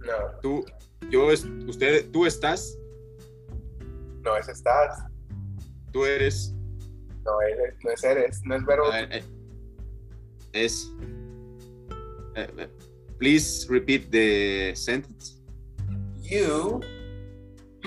No. 0.00 0.38
tú, 0.42 0.64
yo, 1.10 1.30
es- 1.30 1.44
usted, 1.66 2.10
tú 2.10 2.26
estás, 2.26 2.76
No 4.22 4.36
es 4.36 4.48
estás. 4.48 5.04
tú 5.92 6.04
eres, 6.04 6.54
No 7.24 7.40
eres. 7.40 7.74
No 7.82 7.90
es 7.90 8.04
eres. 8.04 8.42
No 8.44 8.54
es 8.54 8.64
verbo. 8.66 8.92
eh, 8.92 9.08
eh, 9.10 9.24
es, 10.52 10.92
eh, 12.36 12.48
eh, 12.58 12.68
please 13.18 13.66
repeat 13.70 14.10
the 14.10 14.72
sentence. 14.76 15.33
You 16.24 16.80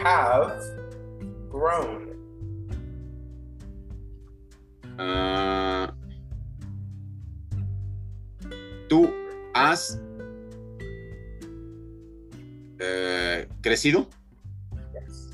have 0.03 0.61
grown. 1.49 2.07
Ah, 4.99 5.93
tú 8.87 9.09
has 9.53 9.99
eh, 12.79 13.47
crecido. 13.61 14.07
Yes. 14.93 15.29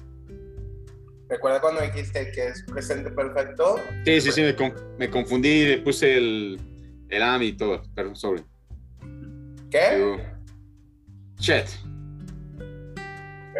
Recuerda 1.30 1.60
cuando 1.62 1.82
dijiste 1.82 2.32
que 2.32 2.48
es 2.48 2.64
presente 2.64 3.12
perfecto. 3.12 3.76
Sí, 4.06 4.22
sí, 4.22 4.32
sí, 4.32 4.42
me, 4.42 4.56
con- 4.56 4.74
me 4.98 5.10
confundí, 5.10 5.66
le 5.66 5.78
puse 5.80 6.18
el, 6.18 6.60
el 7.10 7.22
am 7.22 7.42
y 7.44 7.54
todo. 7.54 7.84
Perdón, 7.94 8.16
sorry. 8.16 8.44
¿Qué? 9.70 10.20
Shit, 11.40 11.66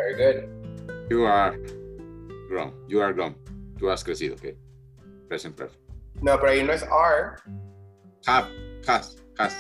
Very 0.04 0.16
good. 0.16 0.50
you 1.10 1.24
are 1.24 1.56
grown. 2.50 2.74
You 2.90 3.02
are 3.02 3.14
grown. 3.14 3.36
Tú 3.80 3.90
has 3.90 4.04
crecido, 4.04 4.36
ok. 4.36 4.56
Present 5.30 5.56
perfect. 5.56 5.80
No, 6.22 6.38
pero 6.38 6.52
ahí 6.52 6.64
no 6.64 6.74
es 6.74 6.84
are. 6.84 7.38
Have, 8.28 8.48
has, 8.86 9.16
has. 9.38 9.56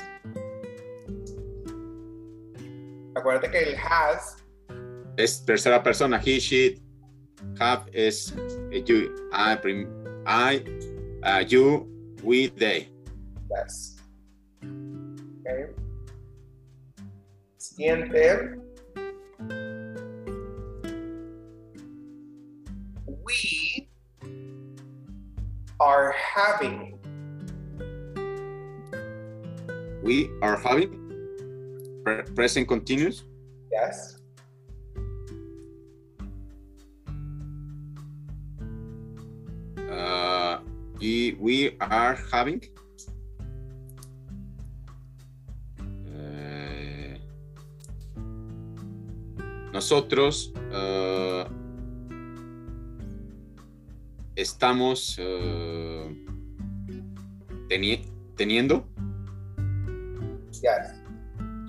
Acuérdate 3.15 3.51
que 3.51 3.59
el 3.59 3.75
has 3.77 4.37
Es 5.17 5.45
tercera 5.45 5.81
persona. 5.81 6.19
He, 6.19 6.39
she, 6.39 6.79
have 7.59 7.85
es 7.93 8.33
you, 8.71 9.29
I, 9.31 9.55
prim- 9.55 9.87
I, 10.25 10.63
uh, 11.23 11.43
you, 11.47 11.87
we, 12.23 12.47
they. 12.47 12.89
Yes. 13.49 13.97
Okay. 14.61 15.67
Siguiente. 17.57 18.62
We 23.23 23.87
are 25.79 26.11
having. 26.11 26.99
We 30.03 30.29
are 30.41 30.57
having 30.59 30.91
pre- 32.03 32.23
present 32.35 32.67
continuous. 32.67 33.23
Yes. 33.71 34.19
Uh, 39.89 40.59
we 41.39 41.77
are 41.79 42.19
having. 42.31 42.61
Eh, 45.79 47.15
nosotros 49.71 50.51
uh, 50.75 51.47
estamos 54.35 55.17
uh, 55.19 56.09
teni- 57.69 58.05
teniendo. 58.35 58.87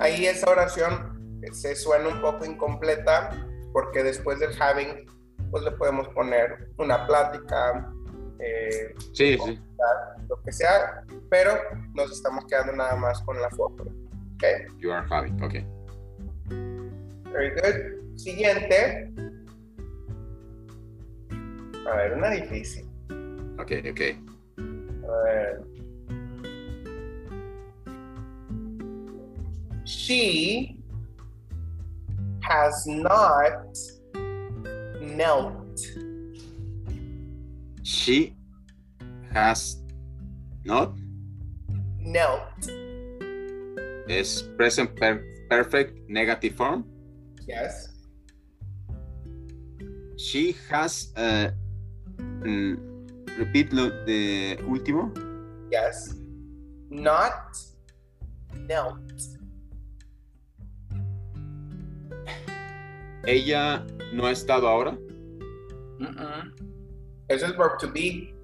Ahí 0.00 0.26
esa 0.26 0.50
oración 0.50 1.40
se 1.52 1.74
suena 1.76 2.08
un 2.08 2.20
poco 2.20 2.44
incompleta 2.44 3.30
porque 3.72 4.02
después 4.02 4.38
del 4.38 4.50
having, 4.60 5.06
pues 5.50 5.64
le 5.64 5.72
podemos 5.72 6.08
poner 6.08 6.70
una 6.78 7.06
plática, 7.06 7.92
eh, 8.38 8.94
Sí, 9.12 9.36
sí. 9.44 9.60
lo 10.28 10.40
que 10.42 10.52
sea, 10.52 11.04
pero 11.30 11.52
nos 11.94 12.10
estamos 12.12 12.44
quedando 12.46 12.72
nada 12.72 12.96
más 12.96 13.20
con 13.22 13.40
la 13.40 13.50
fórmula. 13.50 13.90
Okay. 14.36 14.66
You 14.78 14.92
are 14.92 15.06
having. 15.10 15.42
Okay. 15.42 15.66
Very 17.32 17.50
good. 17.50 18.16
Siguiente. 18.18 19.12
A 21.86 21.96
ver, 21.96 22.16
una 22.16 22.30
difícil. 22.30 22.88
Okay. 23.60 23.90
Okay. 23.90 24.18
A 24.58 25.22
ver. 25.24 25.64
She 29.84 30.78
has 32.40 32.86
not 32.86 33.76
knelt. 35.00 35.80
She 37.82 38.34
has 39.32 39.82
not 40.64 40.96
Knelt. 42.00 42.68
Is 44.08 44.42
present 44.56 44.94
per- 44.96 45.24
perfect 45.48 45.98
negative 46.08 46.54
form. 46.54 46.84
Yes. 47.48 47.88
She 50.18 50.54
has 50.70 51.12
uh, 51.16 51.48
mm, 52.44 52.76
repeat 53.38 53.72
lo 53.72 53.90
de 54.04 54.58
último. 54.66 55.12
Yes. 55.70 56.16
Not 56.90 57.56
knelt. 58.52 59.12
Ella 63.26 63.84
no 64.12 64.26
ha 64.26 64.30
estado 64.32 64.68
ahora. 64.68 64.96
Eso 67.28 67.46
es 67.46 67.56
verb 67.56 67.78
to 67.78 67.88
be. 67.90 68.34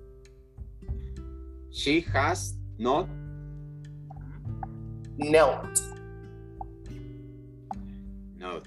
She 1.71 2.01
has 2.13 2.57
not 2.79 3.07
Knelt. 5.19 5.79
not. 8.39 8.67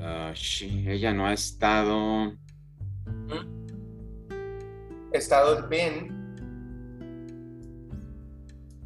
Uh, 0.00 0.32
she, 0.34 0.84
ella 0.88 1.12
no 1.12 1.26
ha 1.26 1.32
estado. 1.34 2.32
Estado 5.12 5.58
es 5.58 5.68
been. 5.68 6.12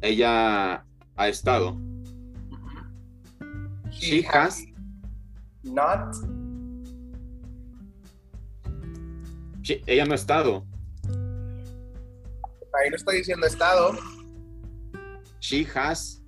Ella 0.01 0.85
ha 1.15 1.27
estado. 1.27 1.77
She 3.91 4.23
has. 4.31 4.63
not 5.63 6.15
she- 9.61 9.83
ella 9.85 10.05
no 10.05 10.13
ha 10.13 10.15
estado. 10.15 10.65
ahí 12.73 12.89
no 12.89 12.95
estoy 12.95 13.17
diciendo 13.17 13.45
estado, 13.45 13.91
She 15.41 15.65
has 15.75 16.21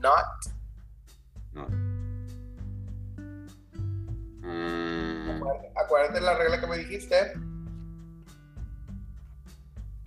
not. 0.00 0.51
Acuérdate 5.92 6.20
la 6.22 6.38
regla 6.38 6.58
que 6.58 6.66
me 6.66 6.78
dijiste. 6.78 7.34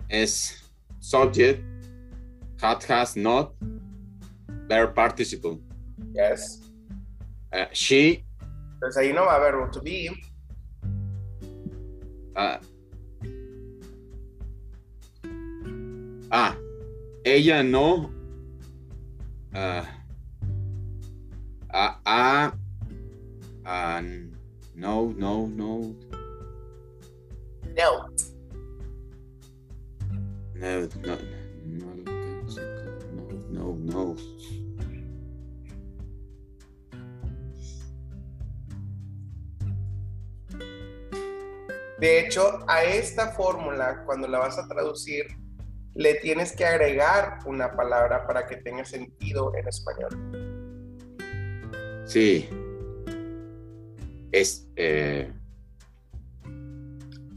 es 0.08 0.62
subject. 0.98 1.62
Had 2.60 2.82
has 2.88 3.16
not. 3.16 3.54
Verb 4.68 4.94
participle. 4.94 5.60
Yes. 6.12 6.62
Uh, 7.52 7.66
she 7.72 8.24
Entonces 8.74 8.96
ahí 8.96 9.12
no 9.12 9.26
va 9.26 9.34
a 9.34 9.36
haber 9.36 9.70
to 9.70 9.80
be. 9.80 10.10
Ah. 12.34 12.60
Ah, 16.32 16.56
ella 17.24 17.62
no. 17.62 18.10
Ah. 19.54 19.86
Ah, 21.72 22.00
ah, 22.04 22.52
ah, 23.64 24.02
no, 24.76 25.14
no, 25.16 25.48
no. 25.48 25.96
No. 27.74 28.08
No, 30.54 30.80
no, 31.02 31.16
no, 31.64 31.94
no, 33.50 33.74
no. 33.74 34.16
De 41.98 42.20
hecho, 42.20 42.58
a 42.68 42.84
esta 42.84 43.32
fórmula, 43.32 44.02
cuando 44.04 44.28
la 44.28 44.40
vas 44.40 44.58
a 44.58 44.68
traducir, 44.68 45.24
le 45.94 46.16
tienes 46.16 46.54
que 46.54 46.66
agregar 46.66 47.38
una 47.46 47.74
palabra 47.74 48.26
para 48.26 48.46
que 48.46 48.58
tenga 48.58 48.84
sentido 48.84 49.54
en 49.56 49.66
español. 49.66 50.10
Sí, 52.04 52.46
es 54.36 54.68
eh, 54.76 55.32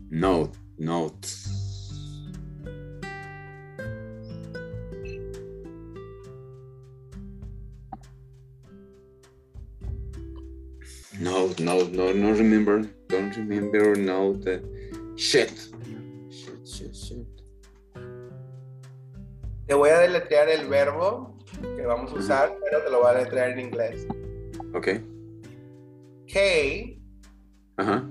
note, 0.09 0.59
note. 0.77 1.29
No, 11.21 11.47
no, 11.62 11.85
no, 11.88 12.13
no 12.13 12.33
remember. 12.33 12.85
Don't 13.07 13.33
remember. 13.38 13.95
No, 13.97 14.33
the 14.33 14.62
shit. 15.15 15.53
Shit, 16.29 16.67
shit, 16.67 16.93
shit. 16.93 17.27
Te 19.67 19.73
voy 19.73 19.89
a 19.91 19.99
deletrear 19.99 20.49
el 20.49 20.67
verbo 20.67 21.38
que 21.62 21.85
vamos 21.85 22.12
a 22.12 22.15
usar, 22.15 22.57
pero 22.62 22.83
te 22.83 22.91
lo 22.91 22.99
voy 22.99 23.12
a 23.12 23.13
deletrear 23.13 23.51
en 23.51 23.59
inglés. 23.62 24.05
Ok. 24.73 25.08
K 26.31 26.99
Ajá. 27.77 28.07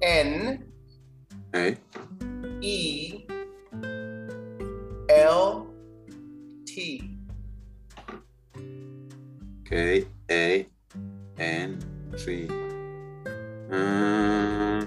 N. 0.00 0.64
E 2.62 3.26
L 5.08 5.66
T. 6.64 7.00
K 9.64 10.06
A 10.30 10.66
N 11.38 11.78
T. 12.16 12.48
Ah, 13.70 14.86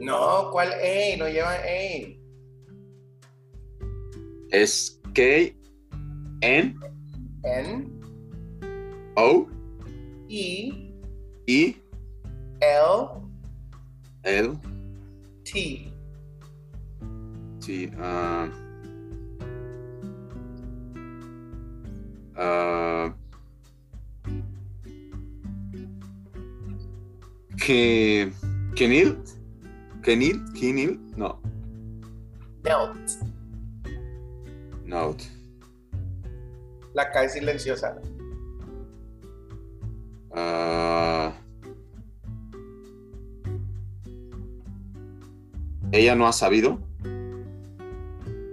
No, 0.00 0.50
¿cuál 0.50 0.68
A? 0.72 1.16
No 1.18 1.28
lleva 1.28 1.54
A. 1.54 2.18
es 4.50 5.00
K 5.14 5.54
N 6.40 6.74
N 7.44 8.00
O 9.16 9.46
E 10.28 10.87
E 11.48 11.76
L 12.60 13.22
L 14.22 14.58
T. 15.44 15.90
T. 17.58 17.90
ah, 17.98 18.50
ah, 22.36 23.14
que 27.56 28.30
Kenil 28.76 29.16
Kenil 30.02 30.44
Kenil 30.52 31.00
no 31.16 31.40
Melt. 32.62 33.24
Note. 34.84 35.24
La 36.94 37.04
es 37.24 37.32
silenciosa. 37.32 37.96
Ah, 40.32 41.27
ella 45.92 46.14
no 46.14 46.26
ha 46.26 46.32
sabido. 46.32 46.78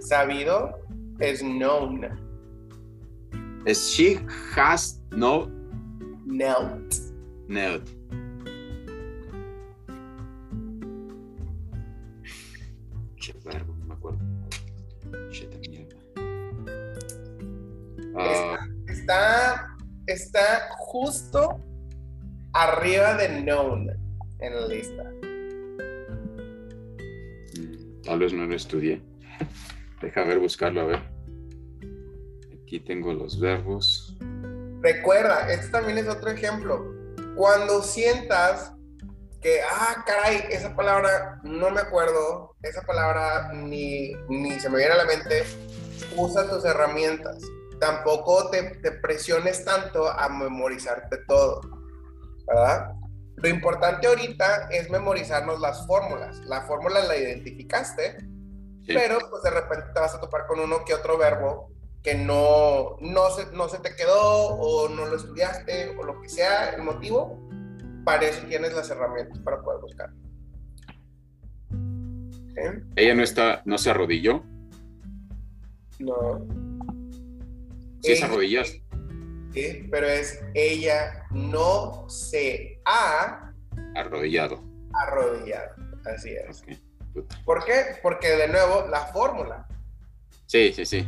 Sabido 0.00 0.78
es 1.18 1.40
known. 1.42 2.06
Es 3.66 3.90
she 3.90 4.18
has 4.56 5.00
no 5.10 5.48
Knelt. 6.26 6.94
known. 7.48 7.82
Che 13.16 13.32
verbo, 13.44 13.74
no 13.78 13.86
me 13.86 13.94
acuerdo. 13.94 14.18
Che 15.30 15.46
de 15.48 15.58
mierda. 15.68 15.96
Ah, 18.18 18.56
Está, 18.88 19.76
está 20.06 20.68
justo 20.78 21.60
arriba 22.52 23.14
de 23.16 23.42
known 23.42 23.88
en 24.40 24.54
la 24.54 24.66
lista. 24.68 25.02
Tal 28.16 28.20
vez 28.20 28.32
no 28.32 28.46
lo 28.46 28.56
estudié. 28.56 29.02
Deja 30.00 30.24
ver, 30.24 30.38
buscarlo, 30.38 30.80
a 30.80 30.84
ver. 30.84 31.02
Aquí 32.62 32.80
tengo 32.80 33.12
los 33.12 33.38
verbos. 33.38 34.16
Recuerda, 34.80 35.52
este 35.52 35.68
también 35.68 35.98
es 35.98 36.08
otro 36.08 36.30
ejemplo. 36.30 36.94
Cuando 37.34 37.82
sientas 37.82 38.72
que, 39.42 39.60
ah, 39.60 40.02
caray, 40.06 40.44
esa 40.48 40.74
palabra 40.74 41.40
no 41.42 41.70
me 41.70 41.80
acuerdo, 41.80 42.56
esa 42.62 42.80
palabra 42.86 43.52
ni, 43.52 44.14
ni 44.30 44.52
se 44.60 44.70
me 44.70 44.78
viene 44.78 44.94
a 44.94 44.96
la 44.96 45.04
mente, 45.04 45.44
usa 46.16 46.48
tus 46.48 46.64
herramientas. 46.64 47.42
Tampoco 47.80 48.48
te, 48.48 48.78
te 48.80 48.92
presiones 48.92 49.62
tanto 49.62 50.08
a 50.08 50.26
memorizarte 50.30 51.18
todo, 51.28 51.60
¿verdad? 52.46 52.95
Lo 53.36 53.48
importante 53.48 54.06
ahorita 54.06 54.68
es 54.70 54.90
memorizarnos 54.90 55.60
las 55.60 55.86
fórmulas. 55.86 56.38
La 56.46 56.62
fórmula 56.62 57.00
la 57.04 57.16
identificaste, 57.16 58.18
Sí. 58.84 58.92
pero 58.94 59.18
pues 59.30 59.42
de 59.42 59.50
repente 59.50 59.86
te 59.92 60.00
vas 60.00 60.14
a 60.14 60.20
topar 60.20 60.46
con 60.46 60.60
uno 60.60 60.84
que 60.84 60.94
otro 60.94 61.18
verbo 61.18 61.70
que 62.02 62.14
no, 62.14 62.96
no, 63.00 63.30
se, 63.30 63.46
no 63.52 63.68
se 63.68 63.78
te 63.80 63.96
quedó 63.96 64.48
o 64.50 64.88
no 64.88 65.06
lo 65.06 65.16
estudiaste 65.16 65.96
o 65.98 66.04
lo 66.04 66.20
que 66.22 66.28
sea 66.28 66.70
el 66.70 66.82
motivo, 66.82 67.36
para 68.04 68.26
eso 68.26 68.46
tienes 68.46 68.72
las 68.74 68.88
herramientas 68.90 69.40
para 69.40 69.60
poder 69.60 69.80
buscar. 69.80 70.10
¿Eh? 72.56 72.80
Ella 72.94 73.14
no 73.14 73.22
está, 73.22 73.60
no 73.64 73.76
se 73.76 73.90
arrodilló. 73.90 74.44
No. 75.98 76.46
Sí, 78.02 78.02
se 78.02 78.12
Ella- 78.12 78.26
arrodilló. 78.26 78.62
Sí, 79.56 79.88
pero 79.90 80.06
es 80.06 80.40
ella 80.54 81.24
no 81.30 82.06
se 82.08 82.80
ha 82.84 83.52
Arrodillado. 83.94 84.62
arrodillado. 84.92 85.74
Así 86.14 86.30
es. 86.34 86.60
Ok, 86.62 86.68
puta. 87.14 87.40
¿Por 87.44 87.64
qué? 87.64 87.96
Porque 88.02 88.28
de 88.28 88.48
nuevo, 88.48 88.86
la 88.88 89.00
fórmula. 89.06 89.66
Sí, 90.46 90.72
sí, 90.74 90.84
sí. 90.84 91.06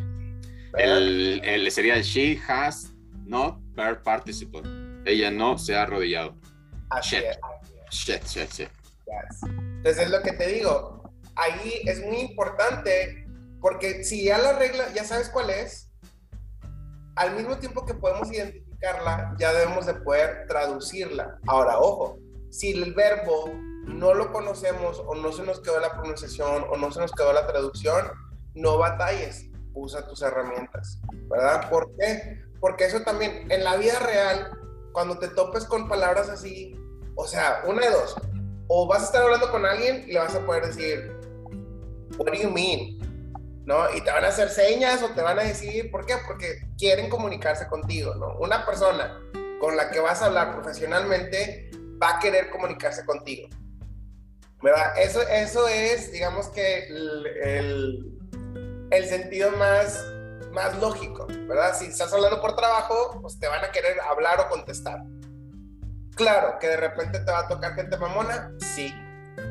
El, 0.76 1.40
el- 1.44 1.70
sería 1.70 1.94
el 1.96 2.02
she 2.02 2.40
has 2.48 2.92
not 3.26 3.58
verb 3.74 4.02
participle. 4.02 4.62
Ella 5.04 5.30
no 5.30 5.58
se 5.58 5.76
ha 5.76 5.82
arrodillado. 5.82 6.34
Así 6.90 7.16
shit. 7.16 7.24
es. 7.24 7.38
Shit, 7.90 8.24
shit, 8.24 8.50
shit. 8.50 8.68
Yes. 9.06 9.42
Entonces 9.44 10.04
es 10.04 10.10
lo 10.10 10.20
que 10.22 10.32
te 10.32 10.46
digo. 10.48 11.02
Ahí 11.36 11.82
es 11.86 12.04
muy 12.04 12.18
importante 12.18 13.26
porque 13.60 14.02
si 14.04 14.24
ya 14.24 14.38
la 14.38 14.58
regla, 14.58 14.84
ya 14.94 15.04
sabes 15.04 15.28
cuál 15.30 15.50
es, 15.50 15.87
al 17.18 17.34
mismo 17.34 17.58
tiempo 17.58 17.84
que 17.84 17.94
podemos 17.94 18.30
identificarla, 18.30 19.34
ya 19.38 19.52
debemos 19.52 19.86
de 19.86 19.94
poder 19.94 20.46
traducirla. 20.46 21.38
Ahora, 21.46 21.78
ojo, 21.78 22.18
si 22.50 22.70
el 22.70 22.94
verbo 22.94 23.50
no 23.86 24.14
lo 24.14 24.32
conocemos 24.32 25.02
o 25.04 25.14
no 25.16 25.32
se 25.32 25.42
nos 25.42 25.60
quedó 25.60 25.80
la 25.80 25.92
pronunciación 25.92 26.64
o 26.70 26.76
no 26.76 26.92
se 26.92 27.00
nos 27.00 27.12
quedó 27.12 27.32
la 27.32 27.46
traducción, 27.46 28.06
no 28.54 28.78
batalles, 28.78 29.46
usa 29.74 30.06
tus 30.06 30.22
herramientas, 30.22 31.00
¿verdad? 31.28 31.68
¿Por 31.68 31.90
qué? 31.96 32.40
Porque 32.60 32.84
eso 32.84 33.00
también, 33.02 33.50
en 33.50 33.64
la 33.64 33.76
vida 33.76 33.98
real, 33.98 34.50
cuando 34.92 35.18
te 35.18 35.28
topes 35.28 35.64
con 35.64 35.88
palabras 35.88 36.28
así, 36.28 36.76
o 37.16 37.26
sea, 37.26 37.62
una 37.66 37.82
de 37.82 37.90
dos, 37.90 38.16
o 38.68 38.86
vas 38.86 39.02
a 39.02 39.04
estar 39.06 39.22
hablando 39.22 39.50
con 39.50 39.66
alguien 39.66 40.04
y 40.06 40.12
le 40.12 40.20
vas 40.20 40.34
a 40.34 40.46
poder 40.46 40.66
decir, 40.66 41.12
what 42.16 42.26
do? 42.26 42.48
¿No? 43.68 43.94
Y 43.94 44.00
te 44.00 44.10
van 44.10 44.24
a 44.24 44.28
hacer 44.28 44.48
señas 44.48 45.02
o 45.02 45.10
te 45.10 45.20
van 45.20 45.38
a 45.38 45.42
decir, 45.42 45.90
¿por 45.90 46.06
qué? 46.06 46.14
Porque 46.26 46.58
quieren 46.78 47.10
comunicarse 47.10 47.68
contigo, 47.68 48.14
¿no? 48.14 48.34
Una 48.38 48.64
persona 48.64 49.20
con 49.60 49.76
la 49.76 49.90
que 49.90 50.00
vas 50.00 50.22
a 50.22 50.26
hablar 50.26 50.54
profesionalmente 50.54 51.70
va 52.02 52.16
a 52.16 52.18
querer 52.18 52.48
comunicarse 52.48 53.04
contigo. 53.04 53.46
¿Verdad? 54.62 54.98
Eso, 54.98 55.20
eso 55.20 55.68
es, 55.68 56.10
digamos 56.10 56.48
que 56.48 56.86
el, 56.86 58.18
el, 58.90 59.04
sentido 59.04 59.50
más, 59.50 60.02
más 60.50 60.78
lógico, 60.78 61.26
¿verdad? 61.26 61.76
Si 61.78 61.88
estás 61.88 62.10
hablando 62.14 62.40
por 62.40 62.56
trabajo, 62.56 63.18
pues 63.20 63.38
te 63.38 63.48
van 63.48 63.62
a 63.62 63.70
querer 63.70 64.00
hablar 64.00 64.40
o 64.40 64.48
contestar. 64.48 65.02
Claro, 66.16 66.56
que 66.58 66.68
de 66.68 66.78
repente 66.78 67.20
te 67.20 67.30
va 67.30 67.40
a 67.40 67.48
tocar 67.48 67.74
gente 67.74 67.98
mamona, 67.98 68.50
sí, 68.74 68.94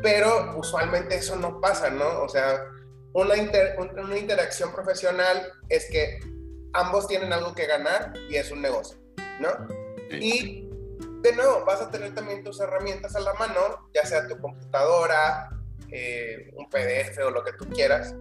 pero 0.02 0.58
usualmente 0.58 1.18
eso 1.18 1.36
no 1.36 1.62
pasa, 1.62 1.92
¿no? 1.92 2.24
O 2.24 2.28
sea, 2.28 2.60
una, 3.18 3.36
inter- 3.36 3.76
un- 3.80 4.00
una 4.00 4.18
interacción 4.18 4.72
profesional 4.74 5.52
es 5.70 5.90
que 5.90 6.20
ambos 6.74 7.08
tienen 7.08 7.34
algo 7.34 7.54
que 7.56 7.66
ganar 7.66 8.14
y 8.30 8.36
es 8.36 8.52
un 8.52 8.62
negocio, 8.62 8.98
¿no? 9.40 9.50
Y 10.12 10.70
de 11.22 11.32
nuevo, 11.36 11.66
vas 11.66 11.82
a 11.82 11.90
tener 11.90 12.14
también 12.14 12.44
tus 12.44 12.60
herramientas 12.60 13.16
a 13.16 13.20
la 13.20 13.34
mano, 13.34 13.90
ya 13.94 14.06
sea 14.06 14.28
tu 14.28 14.38
computadora, 14.40 15.50
eh, 15.92 16.52
un 16.56 16.70
PDF 16.70 17.18
o 17.26 17.32
lo 17.32 17.44
que 17.44 17.54
tú 17.54 17.68
quieras, 17.70 18.14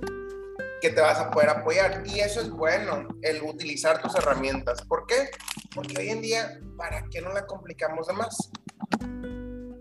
que 0.80 0.90
te 0.90 1.00
vas 1.00 1.18
a 1.18 1.30
poder 1.30 1.50
apoyar. 1.50 2.02
Y 2.06 2.20
eso 2.20 2.40
es 2.40 2.50
bueno, 2.50 3.06
el 3.22 3.42
utilizar 3.42 4.00
tus 4.00 4.14
herramientas. 4.14 4.82
¿Por 4.82 5.06
qué? 5.06 5.30
Porque 5.74 5.98
hoy 5.98 6.08
en 6.08 6.22
día, 6.22 6.58
¿para 6.78 7.04
qué 7.10 7.20
no 7.20 7.32
la 7.32 7.44
complicamos 7.46 8.06
de 8.06 8.14
más? 8.14 8.50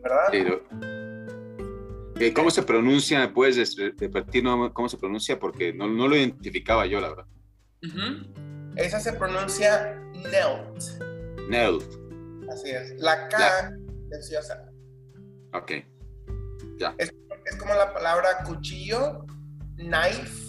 ¿Verdad? 0.04 0.28
Sí, 0.32 0.43
¿Cómo 2.34 2.49
se 2.49 2.63
pronuncia? 2.63 3.34
¿Puedes 3.34 3.56
des- 3.58 3.75
repetir 3.97 4.43
cómo 4.73 4.88
se 4.89 4.97
pronuncia? 4.97 5.38
Porque 5.39 5.73
no, 5.73 5.88
no 5.88 6.08
lo 6.08 6.15
identificaba 6.15 6.86
yo, 6.86 7.01
la 7.01 7.10
verdad. 7.10 7.25
Esa 8.78 8.99
se 8.99 9.13
pronuncia 9.13 10.01
knelt. 10.13 10.82
Neld. 11.49 11.84
Así 12.51 12.71
es. 12.71 12.93
La 12.99 13.28
K 13.28 13.71
preciosa. 14.10 14.65
Ok. 15.54 15.71
Es 16.97 17.56
como 17.60 17.73
la 17.75 17.93
palabra 17.93 18.43
cuchillo, 18.45 19.25
knife. 19.75 20.45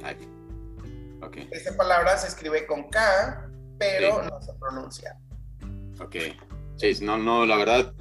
Knife. 0.00 0.28
Ok. 1.22 1.36
Esa 1.50 1.76
palabra 1.76 2.16
se 2.18 2.28
escribe 2.28 2.66
con 2.66 2.88
K, 2.90 3.50
pero 3.78 4.22
Sí. 4.22 4.28
no 4.30 4.42
se 4.42 4.52
pronuncia. 4.54 5.16
Ok. 6.00 6.16
Sí, 6.76 6.92
no, 7.04 7.16
no, 7.18 7.46
la 7.46 7.56
verdad. 7.56 7.94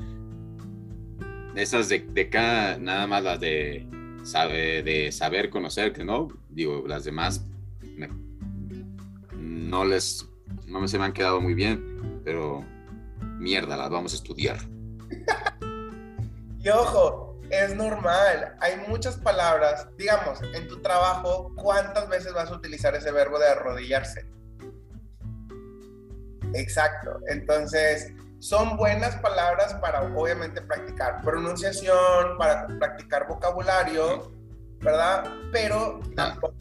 Esas 1.56 1.90
de, 1.90 2.00
de 2.00 2.22
acá, 2.24 2.78
nada 2.78 3.08
más 3.08 3.24
las 3.24 3.40
de, 3.40 3.88
sabe- 4.24 4.84
de 4.84 5.12
saber 5.12 5.50
conocer, 5.50 5.94
que 5.94 6.04
no. 6.04 6.28
Digo, 6.50 6.84
las 6.88 7.04
demás 7.06 7.46
no 9.34 9.86
les. 9.86 10.28
No 10.68 10.80
me 10.80 10.88
se 10.88 10.98
me 11.00 11.06
han 11.06 11.14
quedado 11.14 11.40
muy 11.40 11.54
bien, 11.54 12.22
pero 12.24 12.66
mierda, 13.40 13.78
las 13.78 13.90
vamos 13.90 14.14
a 14.14 14.16
estudiar. 14.16 14.58
Y 16.60 16.70
ojo, 16.70 17.40
es 17.50 17.76
normal. 17.76 18.56
Hay 18.60 18.74
muchas 18.88 19.18
palabras. 19.18 19.88
Digamos, 19.98 20.40
en 20.54 20.68
tu 20.68 20.82
trabajo, 20.82 21.54
¿cuántas 21.56 22.10
veces 22.10 22.34
vas 22.34 22.50
a 22.52 22.56
utilizar 22.56 22.96
ese 22.96 23.12
verbo 23.12 23.38
de 23.40 23.48
arrodillarse? 23.48 24.26
Exacto. 26.54 27.20
Entonces, 27.28 28.12
son 28.46 28.78
buenas 28.78 29.16
palabras 29.16 29.74
para 29.82 30.04
obviamente 30.04 30.62
practicar 30.62 31.20
pronunciación, 31.24 32.38
para 32.38 32.68
practicar 32.78 33.28
vocabulario, 33.28 34.32
¿verdad? 34.82 35.34
Pero 35.52 36.00
tampoco, 36.16 36.56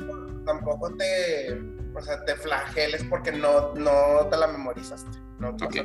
tampoco 0.46 0.96
te, 0.96 1.52
o 1.94 2.00
sea, 2.00 2.24
te 2.24 2.36
flageles 2.36 3.04
porque 3.04 3.32
no, 3.32 3.74
no 3.74 4.26
te 4.30 4.36
la 4.38 4.46
memorizaste. 4.46 5.18
No, 5.38 5.50
Ok. 5.50 5.76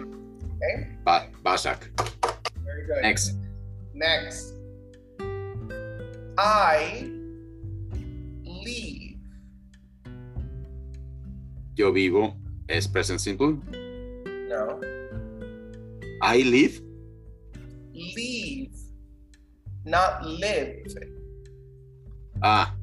Va, 1.05 1.29
va, 1.45 1.57
Zach. 1.57 1.91
Very 2.63 2.87
good. 2.87 3.01
Next. 3.01 3.37
Next. 3.93 4.55
I 6.37 7.11
leave. 8.45 9.19
Yo 11.75 11.91
vivo 11.91 12.37
es 12.67 12.87
present 12.87 13.19
simple. 13.19 13.57
No. 14.47 14.98
I 16.21 16.43
live. 16.43 16.81
Leave. 17.93 18.71
Not 19.85 20.25
live. 20.25 20.83
Ah. 22.41 22.75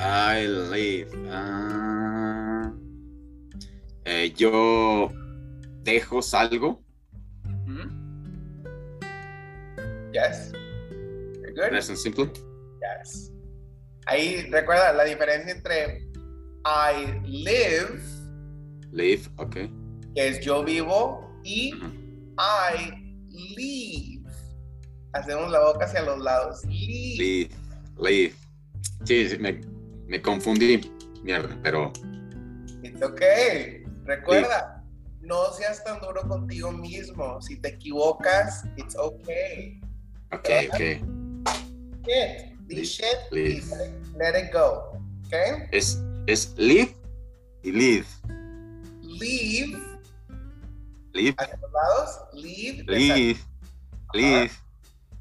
I 0.00 0.46
live. 0.46 1.10
Ah. 1.30 2.72
Eh, 4.04 4.32
yo 4.36 5.10
dejo, 5.82 6.22
salgo. 6.22 6.80
Hmm? 7.44 7.88
Yes. 10.12 10.52
Very 11.40 11.52
good. 11.54 11.68
Present 11.70 11.98
simple. 11.98 12.30
Yes. 12.80 13.32
Ahí 14.06 14.48
recuerda 14.50 14.92
la 14.94 15.04
diferencia 15.04 15.52
entre 15.52 16.08
I 16.64 17.20
live, 17.26 18.00
Live, 18.92 19.28
ok. 19.36 19.54
que 20.14 20.28
es 20.28 20.40
yo 20.40 20.64
vivo, 20.64 21.27
y. 21.48 21.72
I 22.38 22.92
leave. 23.56 24.22
Hacemos 25.12 25.50
la 25.50 25.60
boca 25.60 25.86
hacia 25.86 26.02
los 26.02 26.18
lados. 26.18 26.64
Leave. 26.66 27.18
Live. 27.18 27.50
Live. 27.98 28.34
Sí, 29.04 29.28
sí, 29.28 29.38
me, 29.38 29.60
me 30.06 30.20
confundí. 30.20 30.92
Mierda, 31.22 31.58
pero 31.62 31.92
It's 32.82 33.02
okay. 33.02 33.82
Recuerda, 34.04 34.84
no 35.20 35.52
seas 35.52 35.82
tan 35.84 36.00
duro 36.00 36.22
contigo 36.28 36.70
mismo. 36.72 37.40
Si 37.42 37.60
te 37.60 37.70
equivocas, 37.70 38.64
it's 38.76 38.96
okay. 38.96 39.80
ok, 40.32 40.48
ok. 40.72 40.80
Shit. 42.06 42.58
Leave. 42.68 42.84
shit, 42.84 43.18
Leave. 43.30 43.64
let 44.16 44.38
it 44.38 44.52
go. 44.52 44.92
Okay? 45.26 45.66
Es, 45.72 46.02
es 46.26 46.54
live 46.56 46.94
y 47.62 47.72
live. 47.72 48.06
Leave 49.02 49.97
Live, 51.12 51.34
hacia 51.38 51.56
los 51.56 51.72
lados, 51.72 52.20
live, 52.34 52.84
live, 54.12 54.50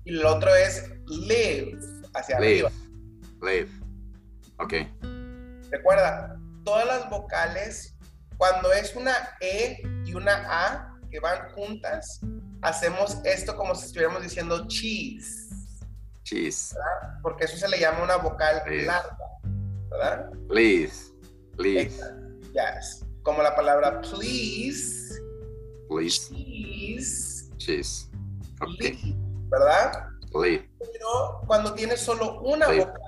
y 0.06 0.10
el 0.18 0.26
otro 0.26 0.54
es 0.56 0.90
live 1.08 1.78
hacia 2.14 2.40
live, 2.40 2.68
arriba. 2.68 2.72
live. 3.42 3.70
Ok, 4.60 4.74
Recuerda, 5.72 6.38
todas 6.64 6.86
las 6.88 7.10
vocales, 7.10 7.96
cuando 8.38 8.72
es 8.72 8.96
una 8.96 9.14
E 9.42 9.82
y 10.06 10.14
una 10.14 10.46
A 10.48 10.94
que 11.12 11.20
van 11.20 11.50
juntas, 11.52 12.22
hacemos 12.62 13.18
esto 13.26 13.56
como 13.56 13.76
si 13.76 13.86
estuviéramos 13.88 14.22
diciendo 14.24 14.66
cheese. 14.68 15.50
cheese. 16.24 16.76
porque 17.22 17.46
eso 17.46 17.58
se 17.58 17.68
le 17.68 17.80
llama 17.80 18.04
una 18.04 18.18
vocal 18.18 18.62
larga, 18.86 19.18
¿verdad? 19.90 20.32
Live, 20.50 20.92
live, 21.58 21.92
Yes. 22.54 23.06
Como 23.24 23.44
la 23.44 23.56
palabra 23.56 24.02
please, 24.02 25.20
please, 25.90 26.30
cheese, 26.34 27.50
cheese. 27.58 28.10
Ok, 28.62 28.70
leave, 28.80 29.00
¿verdad? 29.50 30.08
live. 30.34 30.70
Pero 30.80 31.42
cuando 31.48 31.74
tienes 31.74 32.00
solo 32.02 32.40
una 32.42 32.68
Sí. 32.68 32.80
vocal, 32.80 33.02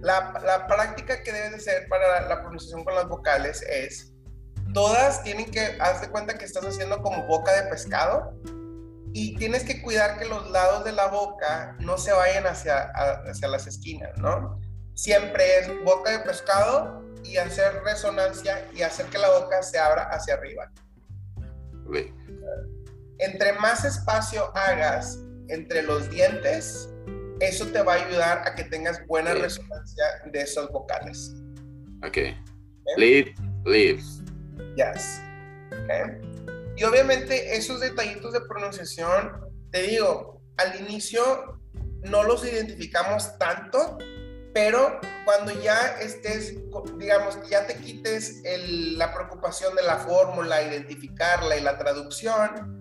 la, 0.00 0.40
la 0.44 0.66
práctica 0.66 1.22
que 1.22 1.32
debes 1.32 1.50
de 1.50 1.56
hacer 1.56 1.88
para 1.88 2.22
la, 2.22 2.28
la 2.28 2.40
pronunciación 2.42 2.84
con 2.84 2.94
las 2.94 3.08
vocales 3.08 3.62
es, 3.62 4.12
todas 4.74 5.22
tienen 5.22 5.50
que, 5.50 5.76
haz 5.80 6.00
de 6.00 6.08
cuenta 6.08 6.36
que 6.38 6.44
estás 6.44 6.64
haciendo 6.64 7.02
como 7.02 7.26
boca 7.26 7.52
de 7.52 7.68
pescado 7.70 8.32
y 9.12 9.36
tienes 9.36 9.64
que 9.64 9.82
cuidar 9.82 10.18
que 10.18 10.24
los 10.24 10.50
lados 10.50 10.84
de 10.84 10.92
la 10.92 11.06
boca 11.08 11.76
no 11.80 11.98
se 11.98 12.12
vayan 12.12 12.46
hacia, 12.46 12.90
a- 12.94 13.22
hacia 13.30 13.48
las 13.48 13.66
esquinas, 13.66 14.16
¿no? 14.18 14.58
Siempre 14.94 15.58
es 15.58 15.84
boca 15.84 16.10
de 16.10 16.18
pescado 16.20 17.02
y 17.24 17.36
hacer 17.36 17.82
resonancia 17.84 18.66
y 18.74 18.82
hacer 18.82 19.06
que 19.06 19.18
la 19.18 19.30
boca 19.30 19.62
se 19.62 19.78
abra 19.78 20.04
hacia 20.10 20.34
arriba. 20.34 20.70
Entre 23.18 23.52
más 23.54 23.84
espacio 23.84 24.50
hagas 24.56 25.18
entre 25.48 25.82
los 25.82 26.10
dientes, 26.10 26.88
eso 27.40 27.66
te 27.66 27.82
va 27.82 27.94
a 27.94 28.06
ayudar 28.06 28.46
a 28.46 28.54
que 28.54 28.64
tengas 28.64 29.04
buena 29.06 29.34
resonancia 29.34 30.04
de 30.32 30.40
esos 30.40 30.70
vocales. 30.70 31.34
Ok, 32.04 32.18
live, 32.96 33.34
live. 33.64 34.02
Yes. 34.76 35.20
Okay. 35.84 36.32
Y 36.76 36.84
obviamente 36.84 37.56
esos 37.56 37.80
detallitos 37.80 38.32
de 38.32 38.40
pronunciación, 38.42 39.32
te 39.70 39.82
digo, 39.82 40.40
al 40.56 40.80
inicio 40.80 41.60
no 42.04 42.22
los 42.24 42.44
identificamos 42.44 43.38
tanto, 43.38 43.98
pero 44.52 45.00
cuando 45.24 45.52
ya 45.62 45.98
estés, 46.00 46.54
digamos, 46.98 47.38
ya 47.48 47.66
te 47.66 47.76
quites 47.76 48.42
el- 48.44 48.98
la 48.98 49.14
preocupación 49.14 49.74
de 49.76 49.82
la 49.82 49.98
fórmula, 49.98 50.62
identificarla 50.62 51.56
y 51.56 51.60
la 51.62 51.78
traducción, 51.78 52.78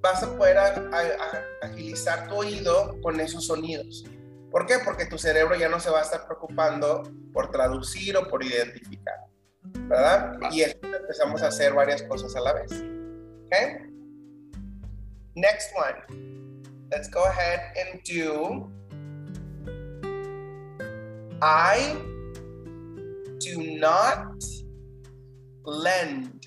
vas 0.00 0.22
a 0.22 0.36
poder 0.36 0.58
a- 0.58 0.66
a- 0.68 1.00
a- 1.00 1.66
agilizar 1.66 2.28
tu 2.28 2.36
oído 2.36 2.98
con 3.02 3.20
esos 3.20 3.46
sonidos. 3.46 4.04
¿Por 4.50 4.66
qué? 4.66 4.76
Porque 4.84 5.06
tu 5.06 5.18
cerebro 5.18 5.54
ya 5.56 5.68
no 5.68 5.78
se 5.78 5.90
va 5.90 6.00
a 6.00 6.02
estar 6.02 6.26
preocupando 6.26 7.02
por 7.32 7.50
traducir 7.50 8.16
o 8.16 8.28
por 8.28 8.42
identificar. 8.42 9.16
¿Verdad? 9.62 10.38
Y 10.50 10.62
empezamos 10.62 11.42
a 11.42 11.48
hacer 11.48 11.74
varias 11.74 12.02
cosas 12.04 12.34
a 12.34 12.40
la 12.40 12.54
vez. 12.54 12.72
¿Ok? 12.72 13.54
Next 15.34 15.70
one. 15.76 16.88
Let's 16.90 17.10
go 17.10 17.24
ahead 17.24 17.60
and 17.76 18.00
do 18.02 18.70
I 21.42 21.96
do 23.38 23.78
not 23.78 24.36
lend. 25.64 26.46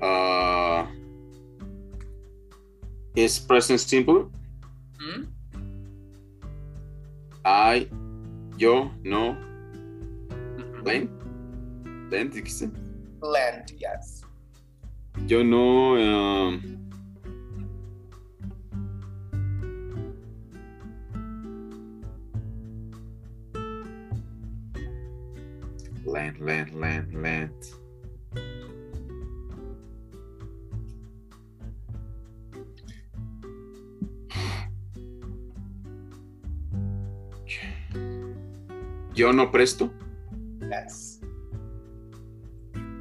Uh, 0.00 0.86
is 3.14 3.38
present 3.38 3.80
simple. 3.80 4.30
Hmm? 4.98 5.24
I, 7.44 7.86
yo, 8.56 8.90
no, 9.04 9.36
lend. 10.82 11.10
Lend, 12.10 12.32
dijiste. 12.32 12.70
Lend, 13.20 13.74
yes. 13.76 14.22
Yo 15.26 15.42
no. 15.42 15.96
um, 15.96 16.77
land, 26.08 26.40
land, 26.40 26.74
land, 26.74 27.14
land. 27.14 27.52
Yo 39.14 39.32
no 39.32 39.50
presto. 39.50 39.92
Yes. 40.62 41.20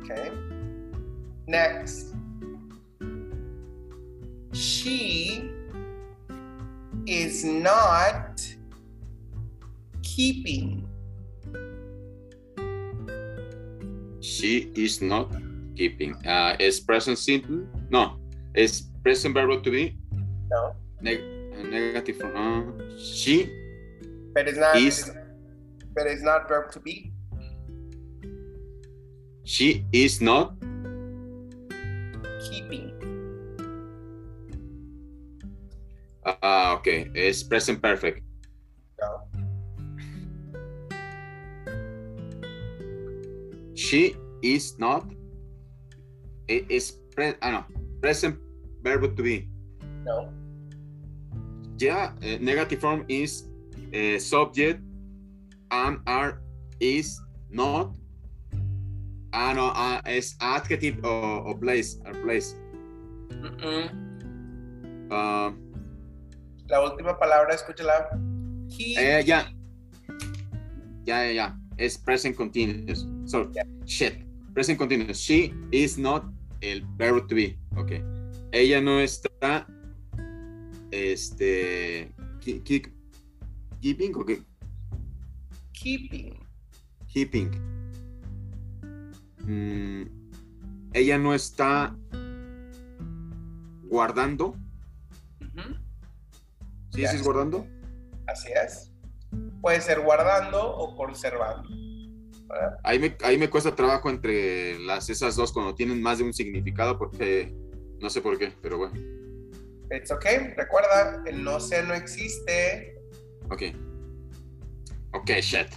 Okay. 0.04 0.32
Next. 1.48 2.14
She 4.52 5.50
is 7.06 7.46
not 7.46 8.42
keeping 10.02 10.90
She 14.38 14.70
is 14.78 15.02
not 15.02 15.34
keeping. 15.76 16.14
Uh, 16.26 16.54
es 16.62 16.80
present 16.80 17.18
simple. 17.18 17.66
No, 17.90 18.18
Is 18.54 18.90
present 19.04 19.34
verb 19.34 19.64
to 19.64 19.72
be. 19.72 19.98
No. 20.50 20.74
Neg 21.02 21.22
negative. 21.70 22.22
Uh, 22.22 22.62
she 22.98 23.50
But 24.34 24.48
it's 24.48 24.58
not. 24.62 24.76
Is- 24.78 25.10
But 25.98 26.06
it's 26.06 26.22
not 26.22 26.46
verb 26.48 26.70
to 26.78 26.80
be. 26.80 27.10
she 29.44 29.86
is 29.92 30.22
not 30.22 30.54
Keeping. 32.46 32.94
Ah, 36.24 36.78
ok. 36.78 37.10
Es 37.16 37.42
present 37.42 37.82
perfect. 37.82 38.22
No. 39.02 39.10
She 43.76 44.16
is 44.48 44.80
not. 44.80 45.04
Is 46.48 47.04
pre, 47.12 47.36
ah, 47.44 47.52
no. 47.52 47.62
Present 48.00 48.40
verb 48.80 49.04
to 49.18 49.22
be. 49.24 49.52
No. 50.08 50.32
Yeah, 51.78 52.16
uh, 52.24 52.40
negative 52.40 52.80
form 52.80 53.04
is 53.12 53.52
uh, 53.94 54.18
subject 54.18 54.80
am, 55.70 56.02
are, 56.08 56.40
is, 56.80 57.20
not. 57.52 57.92
Ah, 59.34 59.52
no, 59.54 59.70
ah, 59.76 60.02
es 60.08 60.36
adjective 60.40 61.04
o, 61.04 61.44
o 61.46 61.54
place, 61.54 62.00
or 62.08 62.16
place. 62.24 62.56
Mm-mm. 63.30 63.92
Ah, 65.12 65.52
La 66.70 66.82
última 66.84 67.16
palabra, 67.20 67.54
escúchala. 67.54 68.12
He. 68.72 68.96
eh, 68.98 69.24
ya. 69.24 69.48
Ya, 71.06 71.24
ya, 71.24 71.32
ya. 71.32 71.48
Es 71.78 71.96
present 71.96 72.36
continuous. 72.36 73.06
So, 73.24 73.48
Yeah. 73.56 73.64
shit. 73.86 74.27
Present 74.58 74.80
continuous. 74.80 75.20
She 75.20 75.54
is 75.72 76.00
not 76.00 76.24
el 76.62 76.82
verb 76.98 77.28
to 77.28 77.36
be. 77.36 77.60
Ok. 77.76 77.92
Ella 78.52 78.82
no 78.82 79.00
está. 79.00 79.68
Este. 80.90 82.12
ki- 82.42 82.64
Keeping 83.80 84.16
o 84.16 84.26
qué? 84.26 84.42
Keeping. 85.74 86.40
Keeping. 87.08 87.52
Mm, 89.46 90.06
ella 90.94 91.20
no 91.20 91.36
está 91.36 91.96
guardando. 93.84 94.56
¿Sí 96.90 97.02
dices 97.02 97.22
guardando? 97.22 97.68
Así 98.26 98.50
es. 98.66 98.92
Puede 99.62 99.82
ser 99.82 100.00
guardando 100.02 100.60
o 100.78 100.96
conservando. 100.96 101.70
Ahí 102.84 103.00
me, 103.00 103.16
ahí 103.24 103.38
me 103.38 103.50
cuesta 103.50 103.76
trabajo 103.76 104.10
entre 104.10 104.80
las, 104.80 105.10
esas 105.10 105.36
dos 105.36 105.52
cuando 105.52 105.76
tienen 105.76 106.02
más 106.02 106.20
de 106.20 106.24
un 106.24 106.34
significado 106.34 106.98
porque 106.98 107.54
no 108.00 108.10
sé 108.10 108.22
por 108.22 108.38
qué, 108.38 108.54
pero 108.62 108.78
bueno. 108.78 108.96
It's 109.92 110.12
okay. 110.12 110.54
Recuerda, 110.56 111.24
el 111.26 111.44
no 111.44 111.60
sé 111.60 111.84
no 111.84 111.94
existe. 111.94 112.96
Ok. 113.50 113.64
Ok, 115.14 115.30
shit. 115.42 115.68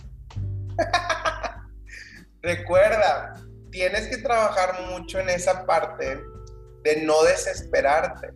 Recuerda, 2.43 3.35
tienes 3.71 4.09
que 4.09 4.19
trabajar 4.19 4.81
mucho 4.91 5.21
en 5.21 5.29
esa 5.29 5.67
parte 5.67 6.21
de 6.83 7.03
no 7.05 7.23
desesperarte, 7.25 8.33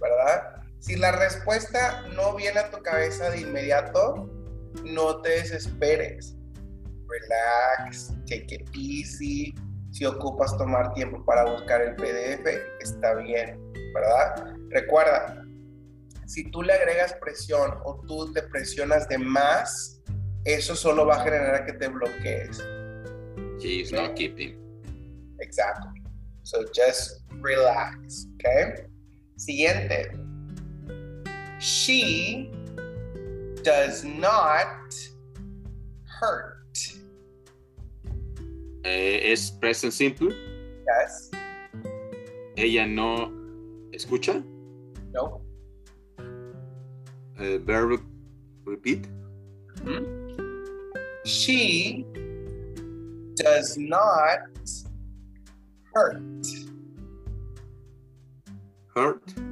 ¿verdad? 0.00 0.62
Si 0.78 0.96
la 0.96 1.12
respuesta 1.12 2.06
no 2.14 2.34
viene 2.34 2.60
a 2.60 2.70
tu 2.70 2.82
cabeza 2.82 3.30
de 3.30 3.40
inmediato, 3.40 4.30
no 4.84 5.20
te 5.22 5.30
desesperes. 5.30 6.36
Relax, 7.12 8.12
take 8.26 8.54
it 8.54 8.68
easy. 8.74 9.54
Si 9.90 10.06
ocupas 10.06 10.56
tomar 10.56 10.94
tiempo 10.94 11.22
para 11.24 11.44
buscar 11.44 11.82
el 11.82 11.94
PDF, 11.96 12.46
está 12.80 13.14
bien, 13.16 13.60
¿verdad? 13.94 14.54
Recuerda, 14.70 15.44
si 16.26 16.50
tú 16.50 16.62
le 16.62 16.72
agregas 16.72 17.14
presión 17.20 17.74
o 17.84 18.00
tú 18.08 18.32
te 18.32 18.42
presionas 18.42 19.06
de 19.08 19.18
más, 19.18 20.00
eso 20.44 20.74
solo 20.74 21.06
va 21.06 21.16
a 21.16 21.24
generar 21.24 21.66
que 21.66 21.74
te 21.74 21.88
bloquees. 21.88 22.58
He 23.60 23.82
is 23.82 23.92
not 23.92 24.14
keeping. 24.14 24.56
Exactly. 25.40 26.02
So 26.42 26.64
just 26.74 27.20
relax, 27.40 28.26
okay? 28.36 28.86
Siguiente. 29.36 30.10
She 31.58 32.50
does 33.62 34.04
not 34.04 34.66
hurt. 36.20 36.51
Eh, 38.84 39.32
es 39.32 39.50
present 39.50 39.92
simple. 39.92 40.28
Yes. 40.28 41.30
Ella 42.56 42.86
no 42.86 43.32
escucha. 43.92 44.42
No. 45.12 45.40
Eh, 47.38 47.58
verb 47.58 48.00
repeat. 48.64 49.06
She 51.24 52.04
does 53.36 53.76
not 53.78 54.40
hurt. 55.94 56.22
Hurt. 58.94 59.22
Hurt. 59.32 59.51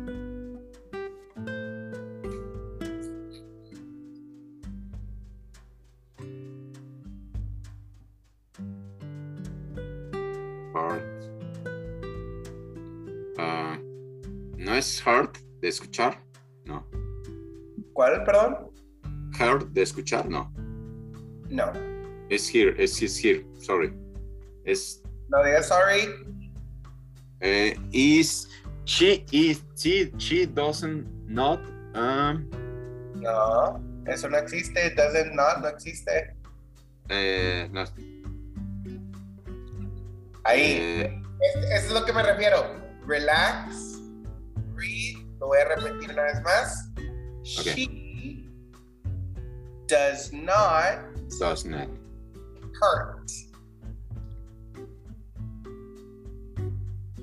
No 14.71 14.77
es 14.77 15.03
hurt 15.05 15.37
de 15.61 15.69
escuchar, 15.69 16.23
no. 16.65 16.87
¿Cuál, 17.93 18.23
perdón? 18.25 18.71
Hurt 19.39 19.69
de 19.73 19.83
escuchar, 19.83 20.29
no. 20.29 20.53
No. 21.49 21.73
Es 22.31 22.49
here, 22.55 22.73
es 22.79 23.03
is 23.03 23.19
here, 23.25 23.45
sorry. 23.59 23.93
Es 24.65 25.03
No 25.29 25.43
digas 25.43 25.67
sorry. 25.67 26.09
eh, 27.41 27.77
is 27.91 28.49
she 28.85 29.25
is 29.33 29.65
she 29.77 30.13
she 30.19 30.47
doesn't 30.47 31.05
not 31.27 31.59
um 31.97 32.49
No. 33.17 33.81
Eso 34.07 34.29
no 34.29 34.39
existe. 34.39 34.95
Doesn't 34.95 35.35
not, 35.35 35.63
no 35.63 35.69
existe. 35.69 36.33
eh, 37.09 37.69
no, 37.73 37.85
Ahí. 40.45 40.63
eh, 40.79 41.23
es 41.75 41.91
lo 41.91 42.05
que 42.05 42.13
me 42.13 42.23
refiero. 42.23 42.65
Relax. 43.07 43.90
Voy 45.51 45.59
a 45.59 45.65
repetir 45.65 46.13
una 46.13 46.23
vez 46.23 46.41
más. 46.45 46.93
She 47.43 48.47
does 49.89 50.33
not 50.33 51.01
does 51.41 51.65
not. 51.67 51.89
hurt. 52.81 53.29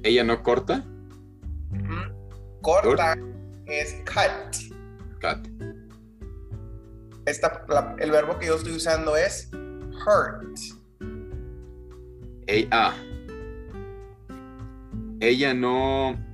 Ella 0.03 0.25
no 0.25 0.43
corta. 0.43 0.83
Corta 2.61 3.15
es 3.67 3.95
cut. 4.03 4.57
cut. 5.21 5.47
Esta, 7.25 7.63
la- 7.69 7.95
el 7.97 8.11
verbo 8.11 8.37
que 8.39 8.47
yo 8.47 8.55
estoy 8.55 8.73
usando 8.75 9.15
es 9.15 9.49
hurt. 10.05 10.59
Ella. 12.47 12.93
Ella 15.21 15.53
no 15.53 16.26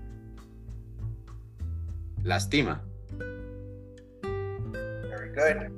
lastima. 2.24 2.80
Very 4.24 5.30
good. 5.36 5.72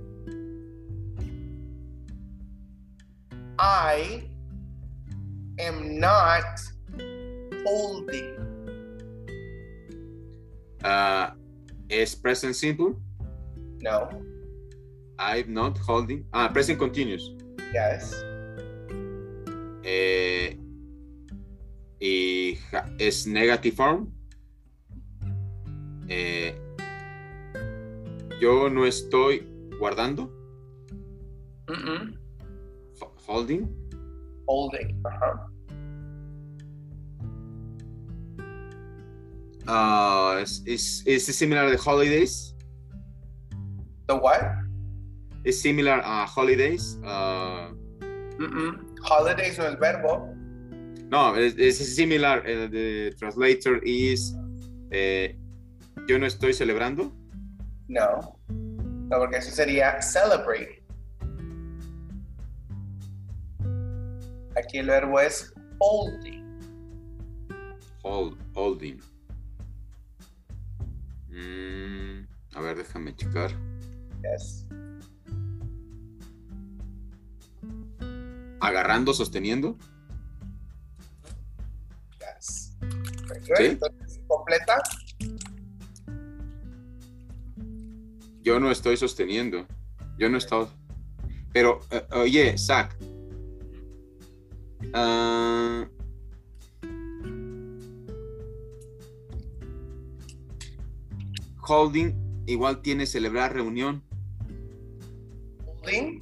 I 3.58 4.24
am 5.60 6.00
not 6.00 6.60
holding. 7.66 8.36
Ah, 10.84 11.34
es 11.90 12.16
present 12.16 12.56
simple. 12.56 12.96
No. 13.82 14.10
I'm 15.18 15.54
not 15.54 15.78
holding. 15.80 16.26
Ah, 16.34 16.50
present 16.50 16.78
continuous. 16.78 17.32
Yes. 17.74 18.14
Eh, 19.84 20.58
ja- 22.72 22.86
es 23.00 23.26
negative 23.26 23.76
form. 23.76 24.12
Eh, 26.08 26.56
yo 28.40 28.70
no 28.70 28.86
estoy 28.86 29.48
guardando. 29.80 30.30
Holding. 34.48 35.02
Ajá. 35.04 35.50
Uh, 39.68 40.42
is, 40.44 40.62
is, 40.68 41.04
is 41.08 41.28
it 41.28 41.34
similar 41.34 41.72
to 41.72 41.78
holidays? 41.82 42.54
The 44.08 44.16
what? 44.16 44.42
Is 45.44 45.60
similar 45.60 46.02
a 46.04 46.26
holidays? 46.26 46.98
Uh. 47.04 47.70
Holidays 49.02 49.58
no 49.58 49.66
es 49.66 49.76
verbo. 49.80 50.30
no, 51.10 51.36
es, 51.36 51.56
es 51.58 51.96
similar. 51.96 52.40
uh, 52.42 52.68
the 52.68 53.14
translator 53.18 53.80
is. 53.84 54.36
eh, 54.92 55.34
yo 56.08 56.20
no 56.20 56.26
estoy 56.26 56.54
celebrando. 56.54 57.12
No. 57.88 58.40
No, 58.50 59.18
porque 59.18 59.38
eso 59.38 59.52
sería 59.52 60.02
celebrate. 60.02 60.84
Aquí 64.56 64.78
el 64.78 64.88
verbo 64.88 65.20
es 65.20 65.54
holding. 65.80 66.44
Hold, 68.04 68.38
holding. 68.54 69.02
Mm, 71.30 72.28
a 72.56 72.62
ver, 72.62 72.78
déjame 72.78 73.16
checar. 73.16 73.52
Yes. 74.22 74.66
Agarrando, 78.62 79.14
sosteniendo. 79.14 79.78
Yes. 82.20 82.78
Sí. 83.58 83.64
Entonces, 83.66 84.22
completa. 84.28 84.82
Yo 88.46 88.60
no 88.60 88.70
estoy 88.70 88.96
sosteniendo. 88.96 89.66
Yo 90.20 90.30
no 90.30 90.38
estoy. 90.38 90.68
Pero, 91.52 91.80
eh, 91.90 92.04
oye, 92.14 92.58
Zach. 92.60 92.96
ah, 94.94 95.86
holding 101.68 102.14
igual 102.46 102.82
tiene 102.82 103.06
celebrar 103.06 103.54
reunión. 103.54 104.04
Holding. 105.66 106.22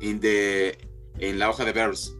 In 0.00 0.20
the- 0.20 0.78
en 1.18 1.38
la 1.38 1.50
hoja 1.50 1.64
de 1.64 1.72
verbs. 1.72 2.14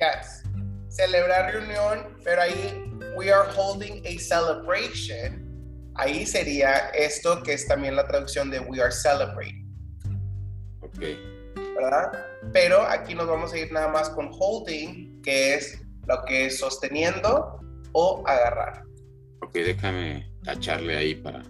Yes. 0.00 0.42
Celebrar 0.88 1.52
reunión, 1.52 2.16
pero 2.24 2.42
ahí 2.42 2.92
we 3.16 3.30
are 3.32 3.48
holding 3.56 4.04
a 4.04 4.18
celebration. 4.18 5.46
Ahí 6.00 6.24
sería 6.24 6.88
esto 6.94 7.42
que 7.42 7.52
es 7.52 7.66
también 7.68 7.94
la 7.94 8.08
traducción 8.08 8.50
de 8.50 8.58
we 8.58 8.80
are 8.80 8.90
celebrating, 8.90 9.68
Ok. 10.80 10.98
¿verdad? 11.76 12.10
Pero 12.54 12.80
aquí 12.86 13.14
nos 13.14 13.28
vamos 13.28 13.52
a 13.52 13.58
ir 13.58 13.70
nada 13.70 13.88
más 13.88 14.08
con 14.08 14.30
holding, 14.32 15.20
que 15.20 15.54
es 15.54 15.78
lo 16.06 16.24
que 16.24 16.46
es 16.46 16.58
sosteniendo 16.58 17.60
o 17.92 18.22
agarrar. 18.26 18.82
Ok, 19.42 19.52
déjame 19.52 20.26
tacharle 20.42 20.96
ahí 20.96 21.14
para 21.16 21.42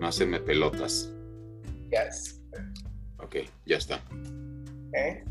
no 0.00 0.08
hacerme 0.08 0.40
pelotas. 0.40 1.08
Yes. 1.90 2.40
Ok, 3.18 3.36
ya 3.66 3.76
está. 3.76 4.00
¿ok? 4.10 5.28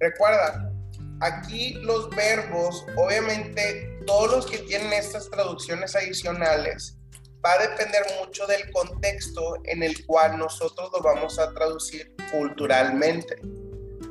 Recuerda, 0.00 0.72
aquí 1.20 1.74
los 1.82 2.08
verbos, 2.08 2.86
obviamente 2.96 3.98
todos 4.06 4.30
los 4.30 4.46
que 4.46 4.58
tienen 4.60 4.94
estas 4.94 5.28
traducciones 5.28 5.94
adicionales, 5.94 6.97
va 7.44 7.52
a 7.52 7.68
depender 7.68 8.02
mucho 8.20 8.46
del 8.46 8.70
contexto 8.72 9.60
en 9.64 9.82
el 9.82 10.04
cual 10.06 10.38
nosotros 10.38 10.90
lo 10.92 11.02
vamos 11.02 11.38
a 11.38 11.52
traducir 11.52 12.14
culturalmente, 12.32 13.36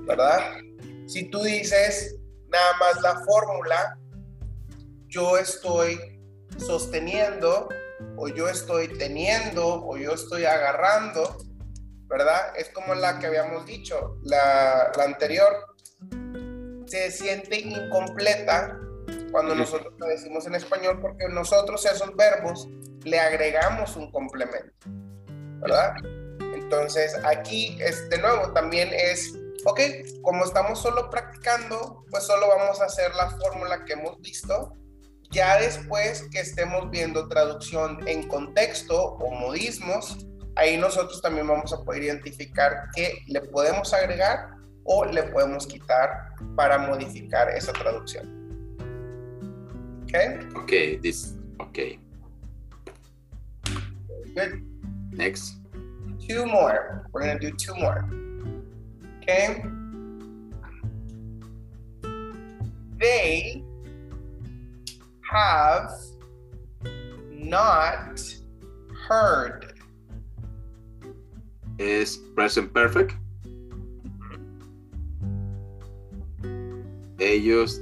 ¿verdad? 0.06 0.40
Si 1.08 1.30
tú 1.30 1.42
dices 1.42 2.18
nada 2.50 2.78
más 2.80 3.02
la 3.02 3.20
fórmula, 3.26 3.98
yo 5.08 5.38
estoy 5.38 6.20
sosteniendo, 6.58 7.70
o 8.16 8.28
yo 8.28 8.48
estoy 8.48 8.88
teniendo, 8.98 9.86
o 9.86 9.98
yo 9.98 10.14
estoy 10.14 10.46
agarrando, 10.46 11.38
¿verdad? 12.08 12.54
Es 12.58 12.70
como 12.70 12.96
la 12.96 13.20
que 13.20 13.28
habíamos 13.28 13.66
dicho, 13.66 14.18
la, 14.24 14.92
la 14.96 15.04
anterior. 15.04 15.76
Se 16.86 17.12
siente 17.12 17.60
incompleta 17.60 18.80
cuando 19.32 19.56
nosotros 19.56 19.94
la 20.00 20.08
decimos 20.08 20.48
en 20.48 20.56
español 20.56 21.00
porque 21.02 21.28
nosotros 21.30 21.86
esos 21.86 22.16
verbos 22.16 22.68
le 23.08 23.20
agregamos 23.20 23.96
un 23.96 24.12
complemento, 24.12 24.74
¿verdad? 25.62 25.96
Entonces 26.54 27.18
aquí, 27.24 27.78
es, 27.80 28.10
de 28.10 28.18
nuevo, 28.18 28.52
también 28.52 28.90
es, 28.92 29.34
ok, 29.66 29.80
como 30.22 30.44
estamos 30.44 30.80
solo 30.82 31.10
practicando, 31.10 32.04
pues 32.12 32.26
solo 32.26 32.48
vamos 32.48 32.82
a 32.82 32.86
hacer 32.86 33.14
la 33.16 33.30
fórmula 33.32 33.86
que 33.86 33.94
hemos 33.94 34.20
visto. 34.22 34.74
Ya 35.32 35.60
después 35.60 36.28
que 36.32 36.40
estemos 36.40 36.90
viendo 36.90 37.28
traducción 37.28 38.06
en 38.08 38.28
contexto 38.28 39.16
o 39.16 39.32
modismos, 39.32 40.26
ahí 40.56 40.78
nosotros 40.78 41.22
también 41.22 41.48
vamos 41.48 41.74
a 41.74 41.84
poder 41.84 42.04
identificar 42.04 42.90
qué 42.96 43.20
le 43.28 43.42
podemos 43.42 43.94
agregar 43.94 44.50
o 44.84 45.06
le 45.06 45.24
podemos 45.24 45.68
quitar 45.68 46.10
para 46.56 46.78
modificar 46.78 47.50
esa 47.50 47.74
traducción. 47.74 48.38
¿Ok? 50.04 50.56
Ok, 50.64 51.02
this. 51.02 51.36
Ok. 51.60 52.07
Good. 54.38 54.62
Next. 55.14 55.56
Two 56.20 56.46
more. 56.46 57.08
We're 57.12 57.24
going 57.24 57.40
to 57.40 57.50
do 57.50 57.58
two 57.58 57.74
more. 57.74 58.08
Okay? 59.24 59.64
They 63.00 63.64
have 65.32 65.90
not 67.32 68.22
heard. 69.08 69.74
Es 71.80 72.18
present 72.36 72.72
perfect. 72.76 73.16
Ellos 77.20 77.82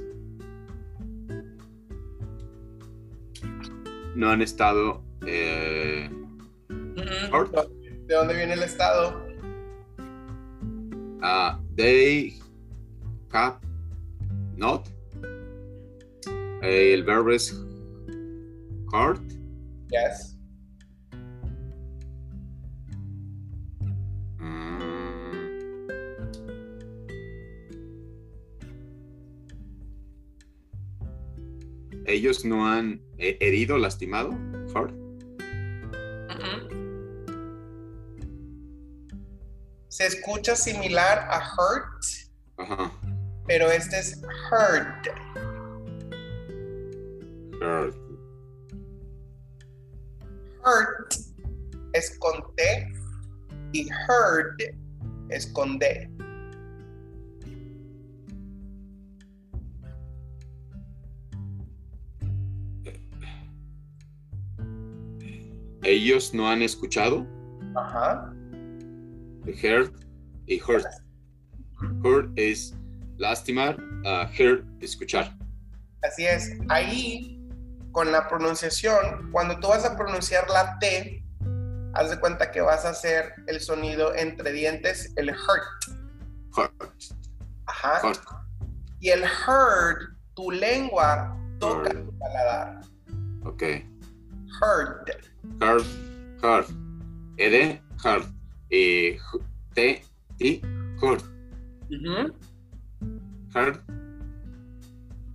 no 4.14 4.30
han 4.30 4.40
estado. 4.40 5.02
eh, 5.26 6.08
¿De 7.44 8.14
dónde 8.14 8.34
viene 8.34 8.54
el 8.54 8.62
estado? 8.62 9.26
ah, 11.22 11.60
they 11.76 12.38
have 13.32 13.58
not. 14.56 14.88
El 16.62 17.04
verbo 17.04 17.30
es 17.30 17.52
heard. 18.92 19.20
Yes. 19.90 20.36
Mm. 24.38 24.80
Ellos 32.06 32.44
no 32.44 32.66
han 32.66 33.00
eh, 33.18 33.36
herido, 33.40 33.78
lastimado. 33.78 34.30
Hurt. 34.74 35.05
Se 39.96 40.04
escucha 40.04 40.54
similar 40.54 41.26
a 41.30 41.38
hurt, 41.56 42.04
Ajá. 42.58 42.92
pero 43.46 43.70
este 43.70 43.98
es 43.98 44.20
heard. 44.50 45.08
Hurt. 47.62 47.96
Hurt 50.66 51.14
es 51.94 52.18
con 52.18 52.54
T 52.56 52.92
y 53.72 53.88
heard 53.88 54.76
es 55.30 55.46
con 55.46 55.78
D. 55.78 56.10
Ellos 65.84 66.34
no 66.34 66.50
han 66.50 66.60
escuchado. 66.60 67.26
Ajá. 67.74 68.36
Heard 69.46 69.92
y 70.46 70.60
hurt. 70.60 70.86
Hurt 72.02 72.30
es 72.36 72.74
lastimar. 73.18 73.76
heard, 74.36 74.64
escuchar. 74.80 75.36
Así 76.02 76.26
es. 76.26 76.52
Ahí, 76.68 77.40
con 77.92 78.12
la 78.12 78.28
pronunciación, 78.28 79.30
cuando 79.32 79.58
tú 79.60 79.68
vas 79.68 79.84
a 79.84 79.96
pronunciar 79.96 80.48
la 80.50 80.78
T, 80.78 81.24
haz 81.94 82.10
de 82.10 82.20
cuenta 82.20 82.50
que 82.50 82.60
vas 82.60 82.84
a 82.84 82.90
hacer 82.90 83.32
el 83.46 83.60
sonido 83.60 84.14
entre 84.14 84.52
dientes, 84.52 85.12
el 85.16 85.30
hurt. 85.30 85.98
Hurt. 86.56 86.92
Ajá. 87.66 88.08
Hurt. 88.08 88.20
Y 89.00 89.10
el 89.10 89.24
heard, 89.24 90.16
tu 90.34 90.50
lengua 90.50 91.36
toca 91.58 91.90
tu 91.90 92.18
paladar. 92.18 92.80
Ok. 93.44 93.62
Heard. 94.60 95.10
Hurt. 95.60 95.86
Hurt. 96.42 96.70
Ed. 97.38 97.80
Hurt. 98.04 98.35
Y 98.70 99.16
ju- 99.18 99.44
T. 99.74 100.02
T. 100.38 100.60
Hurt. 101.00 101.22
Ujú. 101.90 102.34
Heard. 103.54 103.80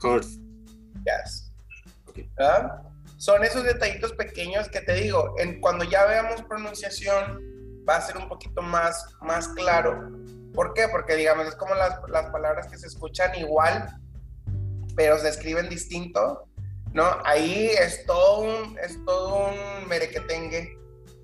Heard. 0.04 0.26
Yes. 1.06 1.52
Son 3.18 3.44
esos 3.44 3.64
detallitos 3.64 4.14
pequeños 4.14 4.68
que 4.70 4.82
te 4.82 4.94
digo, 4.96 5.36
en, 5.38 5.62
cuando 5.62 5.84
ya 5.86 6.06
veamos 6.06 6.42
pronunciación 6.44 7.40
va 7.88 7.98
a 7.98 8.02
ser 8.02 8.18
un 8.18 8.28
poquito 8.28 8.62
más, 8.62 9.16
más 9.22 9.48
claro. 9.50 10.12
¿Por 10.54 10.74
qué? 10.74 10.88
Porque 10.92 11.16
digamos, 11.16 11.48
es 11.48 11.56
como 11.56 11.76
las, 11.76 12.00
las 12.10 12.30
palabras 12.32 12.68
que 12.68 12.78
se 12.78 12.88
escuchan 12.88 13.34
igual, 13.36 13.88
pero 14.96 15.18
se 15.20 15.30
escriben 15.30 15.70
distinto, 15.70 16.48
¿no? 16.94 17.06
Ahí 17.24 17.68
es 17.80 18.06
todo 18.06 18.40
un, 18.42 18.78
es 18.80 19.04
todo 19.06 19.50
un 19.50 19.88
merequetengue, 19.88 20.78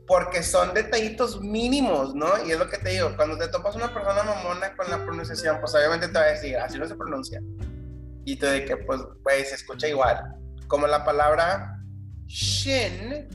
porque 0.07 0.41
son 0.41 0.73
detallitos 0.73 1.41
mínimos, 1.41 2.15
¿no? 2.15 2.27
Y 2.45 2.51
es 2.51 2.57
lo 2.57 2.69
que 2.69 2.77
te 2.77 2.91
digo, 2.91 3.13
cuando 3.17 3.37
te 3.37 3.49
topas 3.49 3.75
una 3.75 3.93
persona 3.93 4.23
mamona 4.23 4.73
con 4.77 4.89
la 4.89 5.03
pronunciación, 5.03 5.59
pues 5.59 5.75
obviamente 5.75 6.07
te 6.07 6.13
va 6.13 6.21
a 6.21 6.29
decir, 6.29 6.55
así 6.57 6.79
no 6.79 6.87
se 6.87 6.95
pronuncia. 6.95 7.41
Y 8.23 8.37
tú 8.37 8.45
de 8.45 8.63
que, 8.63 8.77
pues, 8.77 9.01
güey, 9.21 9.43
se 9.43 9.55
escucha 9.55 9.87
igual. 9.87 10.23
Como 10.67 10.87
la 10.87 11.03
palabra 11.03 11.77
shin 12.25 13.27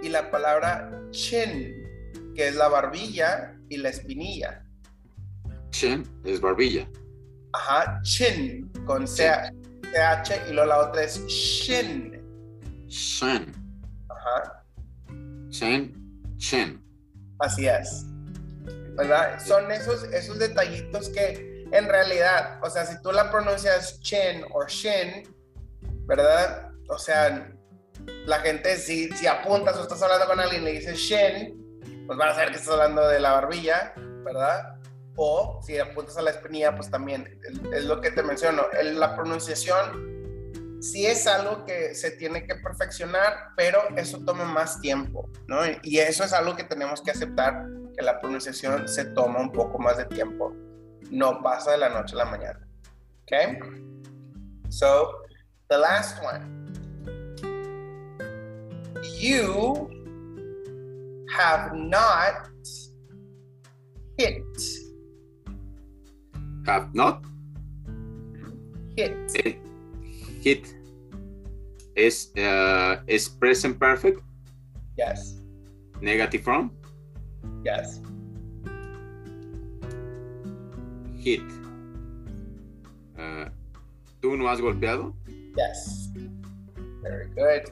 y 0.00 0.08
la 0.08 0.30
palabra 0.30 0.90
chin, 1.10 1.74
que 2.36 2.48
es 2.48 2.54
la 2.54 2.68
barbilla 2.68 3.56
y 3.68 3.76
la 3.76 3.88
espinilla. 3.88 4.64
Chin 5.70 6.04
es 6.24 6.40
barbilla. 6.40 6.88
Ajá, 7.52 8.00
chin, 8.02 8.70
con 8.86 9.06
CH 9.06 9.50
y 10.48 10.52
luego 10.52 10.68
la 10.68 10.78
otra 10.78 11.02
es 11.02 11.26
shin. 11.26 12.22
Shin. 12.86 13.52
Ajá, 14.08 14.59
Chin. 15.50 15.94
Chin. 16.38 16.82
así 17.40 17.66
es. 17.68 18.04
¿Verdad? 18.96 19.38
Son 19.44 19.70
esos, 19.70 20.04
esos 20.04 20.38
detallitos 20.38 21.08
que 21.10 21.64
en 21.72 21.88
realidad, 21.88 22.58
o 22.62 22.68
sea, 22.70 22.84
si 22.84 23.00
tú 23.02 23.12
la 23.12 23.30
pronuncias 23.30 24.00
chin 24.00 24.44
o 24.52 24.66
shin, 24.66 25.22
¿verdad? 26.06 26.70
O 26.88 26.98
sea, 26.98 27.50
la 28.26 28.40
gente, 28.40 28.76
si, 28.76 29.08
si 29.12 29.26
apuntas 29.26 29.76
o 29.76 29.82
estás 29.82 30.02
hablando 30.02 30.26
con 30.26 30.40
alguien 30.40 30.62
y 30.62 30.64
le 30.64 30.72
dices 30.72 30.98
shin, 30.98 32.04
pues 32.06 32.18
van 32.18 32.30
a 32.30 32.34
saber 32.34 32.50
que 32.50 32.56
estás 32.56 32.72
hablando 32.72 33.06
de 33.06 33.20
la 33.20 33.32
barbilla, 33.32 33.94
¿verdad? 34.24 34.76
O 35.16 35.60
si 35.64 35.78
apuntas 35.78 36.16
a 36.16 36.22
la 36.22 36.30
espinilla, 36.30 36.74
pues 36.74 36.90
también 36.90 37.40
es 37.72 37.84
lo 37.84 38.00
que 38.00 38.10
te 38.10 38.22
menciono. 38.22 38.64
El- 38.78 38.98
la 38.98 39.14
pronunciación 39.14 40.19
sí 40.80 41.06
es 41.06 41.26
algo 41.26 41.64
que 41.64 41.94
se 41.94 42.12
tiene 42.12 42.46
que 42.46 42.54
perfeccionar, 42.56 43.52
pero 43.56 43.80
eso 43.96 44.18
toma 44.24 44.44
más 44.44 44.80
tiempo, 44.80 45.28
¿no? 45.46 45.58
Y 45.82 45.98
eso 45.98 46.24
es 46.24 46.32
algo 46.32 46.56
que 46.56 46.64
tenemos 46.64 47.02
que 47.02 47.10
aceptar, 47.10 47.66
que 47.96 48.02
la 48.02 48.20
pronunciación 48.20 48.88
se 48.88 49.04
toma 49.06 49.40
un 49.40 49.52
poco 49.52 49.78
más 49.78 49.96
de 49.98 50.06
tiempo. 50.06 50.54
No 51.10 51.42
pasa 51.42 51.72
de 51.72 51.78
la 51.78 51.88
noche 51.88 52.14
a 52.14 52.18
la 52.18 52.24
mañana. 52.24 52.66
¿Ok? 53.22 53.32
So, 54.68 55.22
the 55.68 55.78
last 55.78 56.22
one. 56.22 56.60
You 59.18 59.88
have 61.36 61.74
not 61.74 62.50
hit. 64.18 64.44
Have 66.66 66.90
not 66.92 67.24
Hit. 68.96 69.69
Eh, 70.40 70.42
hit. 70.42 70.66
Es, 71.94 72.32
uh, 72.36 73.02
es 73.06 73.28
present 73.28 73.78
perfect. 73.78 74.20
Yes. 74.96 75.42
Negative 76.00 76.42
form. 76.42 76.70
Yes. 77.64 78.00
Hit. 81.18 81.42
Uh, 83.16 83.50
¿Tú 84.20 84.36
no 84.36 84.48
has 84.48 84.60
golpeado? 84.60 85.14
Yes. 85.56 86.10
Very 87.02 87.28
good. 87.34 87.70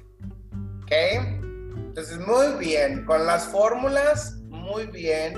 Ok. 0.82 0.92
Entonces, 0.92 2.18
muy 2.26 2.58
bien. 2.58 3.04
Con 3.04 3.24
las 3.26 3.46
fórmulas, 3.48 4.36
muy 4.48 4.86
bien. 4.86 5.34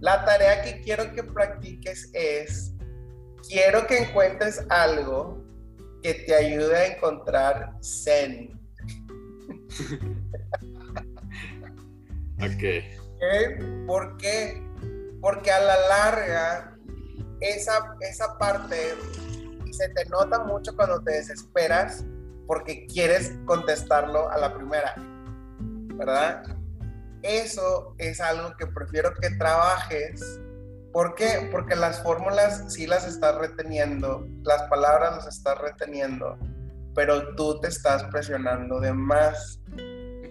La 0.00 0.24
tarea 0.24 0.62
que 0.62 0.82
quiero 0.82 1.12
que 1.14 1.22
practiques 1.22 2.10
es, 2.12 2.74
quiero 3.48 3.86
que 3.86 3.98
encuentres 3.98 4.64
algo 4.68 5.43
que 6.04 6.12
te 6.12 6.34
ayude 6.34 6.76
a 6.76 6.86
encontrar 6.88 7.72
Zen. 7.82 8.60
Ok. 12.42 13.86
¿Por 13.86 14.18
qué? 14.18 14.62
Porque 15.22 15.50
a 15.50 15.60
la 15.60 15.88
larga, 15.88 16.78
esa, 17.40 17.96
esa 18.00 18.36
parte 18.36 18.76
se 19.72 19.88
te 19.88 20.04
nota 20.10 20.44
mucho 20.44 20.76
cuando 20.76 21.02
te 21.02 21.12
desesperas 21.12 22.04
porque 22.46 22.84
quieres 22.86 23.32
contestarlo 23.46 24.30
a 24.30 24.36
la 24.36 24.54
primera, 24.54 24.94
¿verdad? 25.96 26.42
Eso 27.22 27.94
es 27.96 28.20
algo 28.20 28.54
que 28.58 28.66
prefiero 28.66 29.14
que 29.14 29.30
trabajes. 29.30 30.20
¿Por 30.94 31.16
qué? 31.16 31.48
Porque 31.50 31.74
las 31.74 32.04
fórmulas 32.04 32.72
sí 32.72 32.86
las 32.86 33.04
estás 33.04 33.34
reteniendo, 33.36 34.28
las 34.44 34.62
palabras 34.70 35.16
las 35.16 35.26
estás 35.26 35.58
reteniendo, 35.58 36.38
pero 36.94 37.34
tú 37.34 37.58
te 37.58 37.66
estás 37.66 38.04
presionando 38.04 38.78
de 38.78 38.92
más 38.92 39.58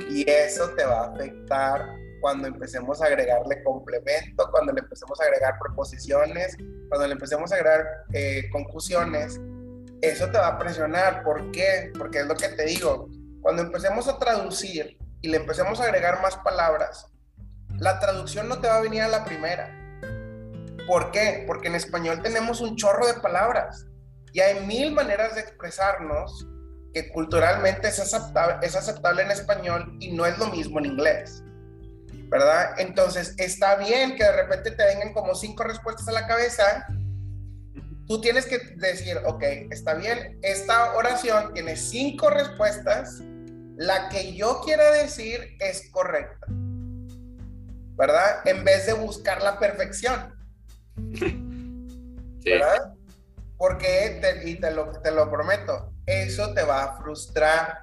y 0.09 0.23
eso 0.25 0.69
te 0.69 0.85
va 0.85 1.01
a 1.01 1.07
afectar 1.07 1.85
cuando 2.21 2.47
empecemos 2.47 3.01
a 3.01 3.07
agregarle 3.07 3.61
complemento, 3.61 4.49
cuando 4.51 4.71
le 4.71 4.79
empecemos 4.79 5.19
a 5.19 5.25
agregar 5.25 5.59
preposiciones, 5.59 6.55
cuando 6.87 7.07
le 7.07 7.13
empecemos 7.13 7.51
a 7.51 7.55
agregar 7.55 7.85
eh, 8.13 8.49
concusiones, 8.49 9.41
eso 10.01 10.31
te 10.31 10.37
va 10.37 10.47
a 10.47 10.57
presionar. 10.57 11.23
¿Por 11.23 11.51
qué? 11.51 11.91
Porque 11.97 12.19
es 12.19 12.25
lo 12.25 12.37
que 12.37 12.47
te 12.47 12.63
digo. 12.63 13.09
Cuando 13.41 13.63
empecemos 13.63 14.07
a 14.07 14.17
traducir 14.17 14.97
y 15.19 15.27
le 15.27 15.35
empecemos 15.35 15.81
a 15.81 15.83
agregar 15.83 16.21
más 16.21 16.37
palabras, 16.37 17.07
la 17.79 17.99
traducción 17.99 18.47
no 18.47 18.61
te 18.61 18.69
va 18.69 18.77
a 18.77 18.81
venir 18.81 19.01
a 19.01 19.09
la 19.09 19.25
primera. 19.25 19.82
¿Por 20.87 21.11
qué? 21.11 21.43
Porque 21.47 21.69
en 21.69 21.75
español 21.75 22.21
tenemos 22.21 22.61
un 22.61 22.75
chorro 22.75 23.07
de 23.07 23.15
palabras 23.15 23.87
y 24.33 24.41
hay 24.41 24.65
mil 24.65 24.91
maneras 24.91 25.35
de 25.35 25.41
expresarnos 25.41 26.47
que 26.93 27.09
culturalmente 27.09 27.87
es 27.87 27.99
aceptable, 27.99 28.55
es 28.65 28.75
aceptable 28.75 29.23
en 29.23 29.31
español 29.31 29.97
y 29.99 30.11
no 30.11 30.25
es 30.25 30.37
lo 30.37 30.47
mismo 30.47 30.79
en 30.79 30.85
inglés. 30.85 31.43
¿Verdad? 32.29 32.79
Entonces, 32.79 33.35
está 33.37 33.75
bien 33.75 34.15
que 34.15 34.23
de 34.23 34.31
repente 34.31 34.71
te 34.71 34.85
vengan 34.85 35.13
como 35.13 35.35
cinco 35.35 35.63
respuestas 35.63 36.07
a 36.07 36.11
la 36.11 36.27
cabeza. 36.27 36.87
Tú 38.07 38.21
tienes 38.21 38.45
que 38.45 38.57
decir, 38.77 39.17
ok, 39.25 39.43
está 39.69 39.93
bien, 39.93 40.39
esta 40.41 40.95
oración 40.95 41.53
tiene 41.53 41.75
cinco 41.75 42.29
respuestas. 42.29 43.21
La 43.75 44.09
que 44.09 44.33
yo 44.35 44.61
quiera 44.61 44.91
decir 44.91 45.55
es 45.59 45.89
correcta. 45.91 46.47
¿Verdad? 47.95 48.41
En 48.45 48.63
vez 48.63 48.87
de 48.87 48.93
buscar 48.93 49.41
la 49.43 49.59
perfección. 49.59 50.32
Sí. 50.95 52.49
¿verdad? 52.49 52.93
Porque, 53.57 54.19
te- 54.21 54.49
y 54.49 54.59
te 54.59 54.71
lo, 54.71 54.91
te 55.01 55.11
lo 55.11 55.29
prometo, 55.29 55.91
eso 56.05 56.53
te 56.53 56.63
va 56.63 56.83
a 56.83 56.97
frustrar. 56.97 57.79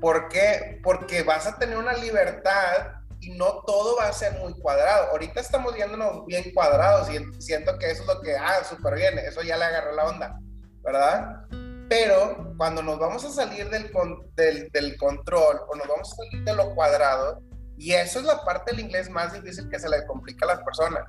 ¿Por 0.00 0.28
qué? 0.28 0.80
Porque 0.82 1.22
vas 1.22 1.46
a 1.46 1.56
tener 1.58 1.78
una 1.78 1.92
libertad 1.94 2.92
y 3.20 3.30
no 3.30 3.62
todo 3.66 3.96
va 3.96 4.08
a 4.08 4.12
ser 4.12 4.38
muy 4.40 4.52
cuadrado. 4.60 5.10
Ahorita 5.10 5.40
estamos 5.40 5.74
viéndonos 5.74 6.26
bien 6.26 6.52
cuadrados 6.52 7.08
y 7.10 7.18
siento 7.40 7.78
que 7.78 7.90
eso 7.90 8.02
es 8.02 8.08
lo 8.08 8.20
que, 8.20 8.36
ah, 8.36 8.62
súper 8.68 8.94
bien, 8.96 9.18
eso 9.18 9.42
ya 9.42 9.56
le 9.56 9.64
agarró 9.64 9.92
la 9.94 10.04
onda, 10.06 10.38
¿verdad? 10.82 11.42
Pero 11.88 12.52
cuando 12.56 12.82
nos 12.82 12.98
vamos 12.98 13.24
a 13.24 13.30
salir 13.30 13.70
del, 13.70 13.90
con- 13.92 14.28
del, 14.34 14.68
del 14.72 14.96
control 14.96 15.60
o 15.68 15.76
nos 15.76 15.86
vamos 15.86 16.12
a 16.12 16.16
salir 16.16 16.44
de 16.44 16.54
lo 16.54 16.74
cuadrado, 16.74 17.40
y 17.78 17.92
eso 17.92 18.18
es 18.18 18.24
la 18.24 18.42
parte 18.44 18.72
del 18.72 18.80
inglés 18.80 19.08
más 19.08 19.32
difícil 19.32 19.68
que 19.70 19.78
se 19.78 19.88
le 19.88 20.04
complica 20.06 20.44
a 20.46 20.56
las 20.56 20.64
personas, 20.64 21.04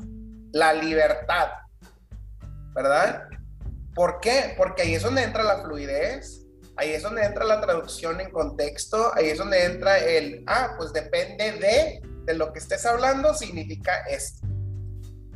la 0.52 0.74
libertad, 0.74 1.50
¿verdad? 2.74 3.28
¿Por 3.96 4.20
qué? 4.20 4.54
Porque 4.56 4.84
ahí 4.84 4.96
es 4.96 5.04
donde 5.04 5.24
entra 5.24 5.44
la 5.44 5.64
fluidez, 5.64 6.46
ahí 6.76 6.92
es 6.92 7.02
donde 7.02 7.26
entra 7.26 7.44
la 7.46 7.60
traducción 7.60 8.22
en 8.22 8.30
contexto, 8.30 9.12
ahí 9.16 9.30
es 9.30 9.38
donde 9.38 9.66
entra 9.66 9.98
el, 9.98 10.44
ah, 10.48 10.76
pues 10.78 10.94
depende 10.94 11.54
de, 11.54 12.02
de 12.26 12.34
lo 12.36 12.54
que 12.54 12.60
estés 12.60 12.86
hablando, 12.86 13.34
significa 13.34 14.02
esto, 14.10 14.48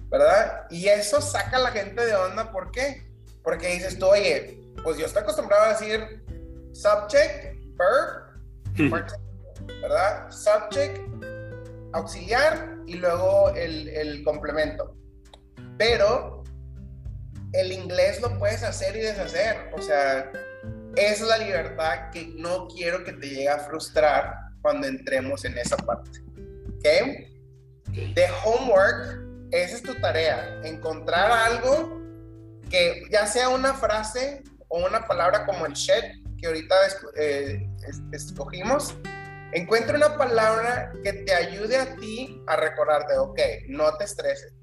¿verdad? 0.09 0.65
Y 0.69 0.87
eso 0.87 1.19
saca 1.21 1.57
a 1.57 1.61
la 1.61 1.71
gente 1.71 2.05
de 2.05 2.15
onda, 2.15 2.51
¿por 2.51 2.71
qué? 2.71 3.11
Porque 3.43 3.69
dices 3.69 3.97
tú, 3.97 4.07
oye, 4.07 4.61
pues 4.83 4.97
yo 4.97 5.05
estoy 5.05 5.23
acostumbrado 5.23 5.63
a 5.63 5.69
decir 5.69 6.23
subject, 6.73 7.55
verb, 7.75 8.89
participle, 8.91 9.81
¿verdad? 9.81 10.29
Subject, 10.29 10.99
auxiliar 11.93 12.77
y 12.85 12.95
luego 12.95 13.49
el, 13.55 13.87
el 13.89 14.23
complemento. 14.23 14.95
Pero 15.81 16.43
el 17.53 17.71
inglés 17.71 18.21
lo 18.21 18.37
puedes 18.37 18.61
hacer 18.61 18.95
y 18.95 18.99
deshacer. 18.99 19.71
O 19.73 19.81
sea, 19.81 20.31
esa 20.95 21.23
es 21.23 21.27
la 21.27 21.39
libertad 21.39 22.11
que 22.11 22.27
no 22.37 22.67
quiero 22.67 23.03
que 23.03 23.13
te 23.13 23.27
llegue 23.27 23.49
a 23.49 23.57
frustrar 23.57 24.31
cuando 24.61 24.85
entremos 24.85 25.43
en 25.43 25.57
esa 25.57 25.75
parte. 25.77 26.19
¿Ok? 26.75 26.85
Ok. 27.89 28.13
The 28.13 28.27
homework 28.45 29.21
esa 29.49 29.75
es 29.77 29.81
tu 29.81 29.95
tarea, 29.95 30.61
encontrar 30.63 31.31
algo 31.31 31.99
que 32.69 33.01
ya 33.09 33.25
sea 33.25 33.49
una 33.49 33.73
frase 33.73 34.43
o 34.67 34.85
una 34.85 35.07
palabra 35.07 35.47
como 35.47 35.65
el 35.65 35.73
shed 35.73 36.03
que 36.39 36.45
ahorita 36.45 36.75
eh, 37.17 37.67
escogimos, 38.11 38.95
encuentra 39.51 39.97
una 39.97 40.15
palabra 40.15 40.93
que 41.03 41.11
te 41.11 41.33
ayude 41.33 41.75
a 41.75 41.95
ti 41.95 42.39
a 42.45 42.55
recordarte, 42.55 43.17
ok, 43.17 43.39
no 43.67 43.97
te 43.97 44.05
estreses, 44.05 44.53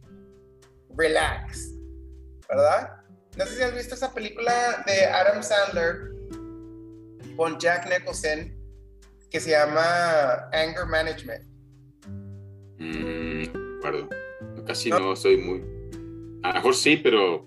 relax, 0.99 1.71
¿verdad? 2.49 3.01
No 3.37 3.47
sé 3.47 3.57
si 3.57 3.63
has 3.63 3.75
visto 3.75 3.95
esa 3.95 4.13
película 4.13 4.83
de 4.87 5.07
Adam 5.07 5.43
Sandler 5.43 6.11
con 7.37 7.59
Jack 7.59 7.89
Nicholson 7.89 8.53
que 9.31 9.41
se 9.41 9.51
llama 9.51 10.49
Anger 10.53 10.87
Management. 10.87 11.45
Mm. 12.79 13.45
Casi 14.67 14.91
no 14.91 15.17
soy 15.17 15.37
muy. 15.39 15.63
A 16.43 16.49
lo 16.49 16.55
mejor 16.55 16.75
sí, 16.75 16.97
pero 16.97 17.47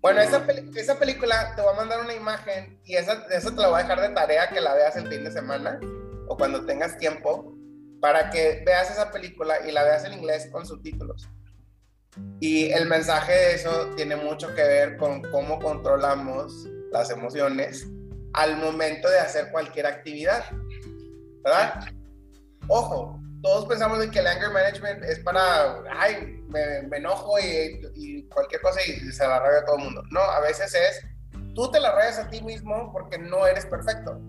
bueno, 0.00 0.20
esa, 0.20 0.46
esa, 0.76 0.98
película 0.98 1.54
te 1.56 1.62
voy 1.62 1.72
a 1.72 1.76
mandar 1.76 2.00
una 2.00 2.14
imagen 2.14 2.78
y 2.84 2.94
esa, 2.94 3.26
esa 3.30 3.50
te 3.50 3.60
la 3.60 3.68
voy 3.68 3.80
a 3.80 3.82
dejar 3.82 4.00
de 4.00 4.10
tarea 4.10 4.48
que 4.48 4.60
la 4.60 4.74
veas 4.74 4.96
el 4.96 5.08
fin 5.08 5.24
de 5.24 5.32
semana 5.32 5.80
o 6.28 6.36
cuando 6.36 6.64
tengas 6.64 6.96
tiempo 6.98 7.52
para 8.00 8.30
que 8.30 8.62
veas 8.64 8.92
esa 8.92 9.10
película 9.10 9.66
y 9.66 9.72
la 9.72 9.82
veas 9.82 10.04
en 10.04 10.12
inglés 10.12 10.48
con 10.52 10.64
subtítulos. 10.64 11.28
Y 12.40 12.70
el 12.70 12.88
mensaje 12.88 13.32
de 13.32 13.54
eso 13.54 13.90
tiene 13.96 14.16
mucho 14.16 14.54
que 14.54 14.62
ver 14.62 14.96
con 14.96 15.22
cómo 15.30 15.58
controlamos 15.58 16.68
las 16.92 17.10
emociones 17.10 17.88
al 18.34 18.56
momento 18.58 19.08
de 19.08 19.18
hacer 19.18 19.50
cualquier 19.50 19.86
actividad. 19.86 20.44
¿Verdad? 21.42 21.84
Ojo, 22.68 23.20
todos 23.42 23.66
pensamos 23.66 24.02
en 24.04 24.10
que 24.10 24.20
el 24.20 24.26
anger 24.26 24.50
management 24.50 25.02
es 25.04 25.18
para, 25.20 25.82
ay, 25.90 26.42
me, 26.48 26.96
enojo 26.96 27.38
y, 27.38 28.24
cualquier 28.28 28.60
cosa 28.60 28.80
y 28.86 29.10
se 29.10 29.26
la 29.26 29.40
rabia 29.40 29.60
a 29.60 29.64
todo 29.64 29.78
el 29.78 29.84
mundo. 29.84 30.02
No, 30.10 30.20
a 30.20 30.40
veces 30.40 30.74
es, 30.74 31.06
tú 31.54 31.70
te 31.70 31.80
la 31.80 31.94
rayas 31.94 32.18
a 32.18 32.28
ti 32.28 32.40
mismo 32.42 32.90
porque 32.92 33.18
no 33.18 33.46
eres 33.46 33.66
perfecto. 33.66 34.20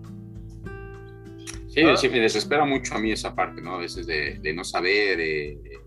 Sí, 1.68 1.84
sí, 1.96 2.08
me 2.08 2.20
desespera 2.20 2.64
mucho 2.64 2.94
a 2.96 2.98
mí 2.98 3.12
esa 3.12 3.34
parte, 3.34 3.60
¿no? 3.60 3.76
A 3.76 3.78
veces 3.78 4.06
de, 4.06 4.38
de 4.40 4.52
no 4.52 4.64
saber, 4.64 5.16
de, 5.16 5.80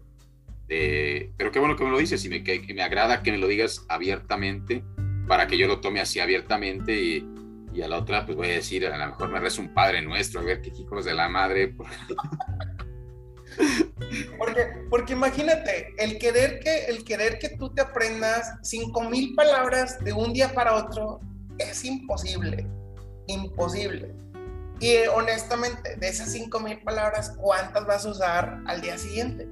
pero 0.67 1.51
qué 1.51 1.59
bueno 1.59 1.75
que 1.75 1.83
me 1.83 1.91
lo 1.91 1.97
dices 1.97 2.23
y 2.25 2.29
me, 2.29 2.43
que, 2.43 2.61
me 2.73 2.81
agrada 2.81 3.21
que 3.21 3.31
me 3.31 3.37
lo 3.37 3.47
digas 3.47 3.85
abiertamente 3.89 4.83
para 5.27 5.47
que 5.47 5.57
yo 5.57 5.67
lo 5.67 5.81
tome 5.81 6.01
así 6.01 6.19
abiertamente 6.19 6.93
y, 6.93 7.27
y 7.73 7.81
a 7.81 7.87
la 7.87 7.97
otra 7.97 8.25
pues 8.25 8.37
voy 8.37 8.49
a 8.49 8.53
decir, 8.53 8.85
a 8.85 8.97
lo 8.97 9.07
mejor 9.07 9.29
me 9.29 9.39
rezo 9.39 9.61
un 9.61 9.73
Padre 9.73 10.01
Nuestro, 10.01 10.39
a 10.39 10.43
ver 10.43 10.61
qué 10.61 10.69
hijos 10.69 11.05
de 11.05 11.13
la 11.13 11.29
madre. 11.29 11.75
Porque, 14.37 14.67
porque 14.89 15.13
imagínate, 15.13 15.93
el 15.97 16.17
querer, 16.17 16.59
que, 16.59 16.85
el 16.85 17.03
querer 17.03 17.39
que 17.39 17.49
tú 17.49 17.73
te 17.73 17.81
aprendas 17.81 18.53
cinco 18.61 19.01
mil 19.01 19.33
palabras 19.35 20.03
de 20.03 20.13
un 20.13 20.33
día 20.33 20.53
para 20.53 20.75
otro 20.75 21.19
es 21.57 21.85
imposible, 21.85 22.67
imposible. 23.27 24.13
Y 24.79 24.95
honestamente, 25.15 25.95
de 25.97 26.07
esas 26.07 26.31
cinco 26.31 26.59
mil 26.59 26.81
palabras, 26.81 27.35
¿cuántas 27.37 27.85
vas 27.85 28.05
a 28.05 28.09
usar 28.09 28.59
al 28.65 28.81
día 28.81 28.97
siguiente? 28.97 29.47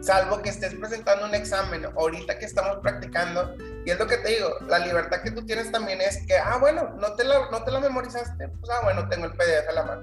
Salvo 0.00 0.40
que 0.42 0.50
estés 0.50 0.74
presentando 0.74 1.26
un 1.26 1.34
examen, 1.34 1.84
ahorita 1.84 2.38
que 2.38 2.44
estamos 2.44 2.78
practicando, 2.82 3.56
y 3.84 3.90
es 3.90 3.98
lo 3.98 4.06
que 4.06 4.18
te 4.18 4.28
digo, 4.28 4.48
la 4.68 4.78
libertad 4.78 5.22
que 5.22 5.32
tú 5.32 5.44
tienes 5.44 5.72
también 5.72 6.00
es 6.00 6.24
que, 6.26 6.36
ah, 6.36 6.58
bueno, 6.58 6.94
no 6.98 7.14
te 7.14 7.24
la, 7.24 7.50
no 7.50 7.64
te 7.64 7.70
la 7.70 7.80
memorizaste, 7.80 8.48
pues, 8.48 8.70
ah, 8.70 8.80
bueno, 8.84 9.08
tengo 9.08 9.26
el 9.26 9.32
PDF 9.32 9.68
a 9.68 9.72
la 9.72 9.82
mano, 9.82 10.02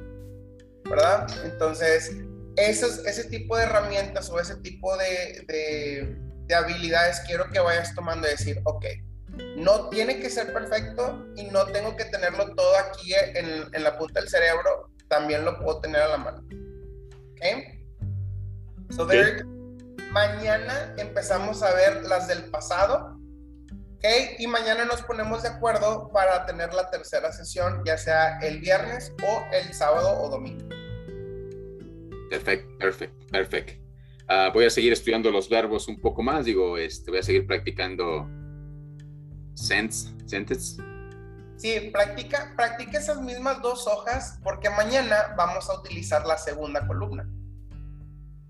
¿verdad? 0.89 1.27
Entonces, 1.45 2.11
ese 2.57 3.23
tipo 3.25 3.57
de 3.57 3.63
herramientas 3.63 4.29
o 4.29 4.39
ese 4.39 4.55
tipo 4.57 4.95
de, 4.97 6.17
habilidades 6.55 7.21
quiero 7.21 7.49
que 7.49 7.59
vayas 7.59 7.95
tomando 7.95 8.27
y 8.27 8.31
decir, 8.31 8.61
ok, 8.65 8.85
no 9.57 9.89
tiene 9.89 10.19
que 10.19 10.29
ser 10.29 10.53
perfecto 10.53 11.25
y 11.35 11.45
no 11.45 11.65
tengo 11.67 11.95
que 11.95 12.05
tenerlo 12.05 12.53
todo 12.53 12.77
aquí 12.77 13.13
en, 13.13 13.83
la 13.83 13.97
punta 13.97 14.19
del 14.19 14.29
cerebro, 14.29 14.89
también 15.07 15.43
lo 15.43 15.59
puedo 15.59 15.81
tener 15.81 16.01
a 16.01 16.07
la 16.09 16.17
mano. 16.17 16.43
¿Ok? 17.31 17.75
So, 18.91 19.07
mañana 20.15 20.95
empezamos 20.97 21.61
a 21.61 21.73
ver 21.73 22.03
las 22.03 22.29
del 22.29 22.45
pasado. 22.45 23.19
¿Ok? 23.95 24.05
Y 24.39 24.47
mañana 24.47 24.85
nos 24.85 25.01
ponemos 25.01 25.43
de 25.43 25.49
acuerdo 25.49 26.09
para 26.13 26.45
tener 26.45 26.73
la 26.73 26.89
tercera 26.89 27.33
sesión, 27.33 27.83
ya 27.85 27.97
sea 27.97 28.39
el 28.39 28.59
viernes 28.59 29.13
o 29.21 29.43
el 29.53 29.73
sábado 29.73 30.21
o 30.21 30.29
domingo. 30.29 30.69
Perfecto, 32.29 32.77
perfecto, 32.77 33.27
perfecto. 33.27 33.73
Ah, 34.27 34.51
voy 34.53 34.65
a 34.65 34.69
seguir 34.69 34.93
estudiando 34.93 35.29
los 35.31 35.49
verbos 35.49 35.87
un 35.87 35.99
poco 35.99 36.23
más, 36.23 36.45
digo, 36.45 36.77
este, 36.77 37.11
voy 37.11 37.19
a 37.19 37.23
seguir 37.23 37.45
practicando 37.45 38.27
sense, 39.53 40.09
sentence. 40.25 40.81
Sí, 41.57 41.89
practica, 41.91 42.53
practica 42.55 42.99
esas 42.99 43.21
mismas 43.21 43.61
dos 43.61 43.85
hojas 43.87 44.39
porque 44.43 44.69
mañana 44.69 45.33
vamos 45.37 45.69
a 45.69 45.79
utilizar 45.79 46.25
la 46.25 46.37
segunda 46.37 46.85
columna, 46.87 47.27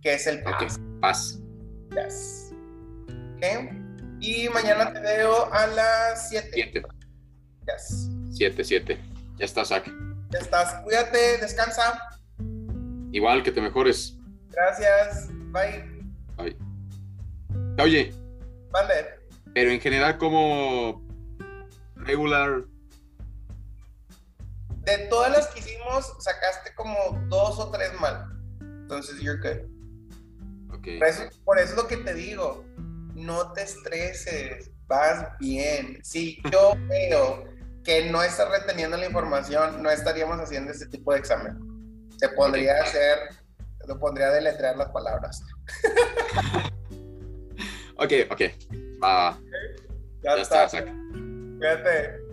que 0.01 0.13
es 0.13 0.28
el 0.28 0.43
pass. 0.43 0.80
pass. 1.01 1.45
Yes. 1.91 2.53
Okay. 3.36 3.69
Y 4.19 4.49
mañana 4.49 4.91
te 4.93 4.99
veo 4.99 5.53
a 5.53 5.67
las 5.67 6.29
7. 6.29 6.49
7. 6.53 6.83
Yes. 7.67 8.09
7, 8.31 8.63
7. 8.63 8.99
Ya 9.38 9.45
estás, 9.45 9.71
aquí. 9.71 9.91
Ya 10.29 10.39
estás. 10.39 10.81
Cuídate, 10.83 11.38
descansa. 11.39 11.99
Igual 13.11 13.43
que 13.43 13.51
te 13.51 13.61
mejores. 13.61 14.17
Gracias. 14.49 15.29
Bye. 15.51 15.83
Bye. 16.38 16.57
Oye. 17.81 18.13
Vale. 18.71 18.93
Pero 19.53 19.71
en 19.71 19.79
general, 19.79 20.17
como 20.17 21.05
regular. 21.95 22.65
De 24.81 24.97
todas 25.09 25.31
las 25.31 25.47
que 25.47 25.59
hicimos, 25.59 26.13
sacaste 26.19 26.73
como 26.75 26.95
dos 27.27 27.59
o 27.59 27.71
tres 27.71 27.91
mal. 27.99 28.27
Entonces, 28.59 29.19
you're 29.19 29.39
good. 29.39 29.74
Okay. 30.78 30.99
Por 30.99 31.07
eso, 31.07 31.23
por 31.43 31.59
eso 31.59 31.71
es 31.71 31.76
lo 31.76 31.88
que 31.88 31.97
te 31.97 32.13
digo. 32.13 32.65
No 33.13 33.51
te 33.53 33.63
estreses. 33.63 34.71
Vas 34.88 35.28
bien. 35.39 35.99
Si 36.03 36.41
yo 36.51 36.73
veo 36.88 37.45
que 37.84 38.09
no 38.09 38.21
estás 38.23 38.49
reteniendo 38.49 38.97
la 38.97 39.05
información, 39.05 39.82
no 39.82 39.89
estaríamos 39.89 40.39
haciendo 40.39 40.71
este 40.71 40.88
tipo 40.88 41.13
de 41.13 41.19
examen. 41.19 41.57
Se 42.17 42.30
podría 42.30 42.82
hacer, 42.82 43.19
lo 43.88 43.99
pondría 43.99 44.28
a 44.28 44.32
deletrear 44.32 44.76
las 44.78 44.89
palabras. 44.89 45.43
ok, 47.97 48.11
ok. 48.32 48.41
Va. 49.03 49.38
Ya, 50.23 50.36
está. 50.38 50.65
está. 50.65 50.84
Cuídate. 51.57 52.24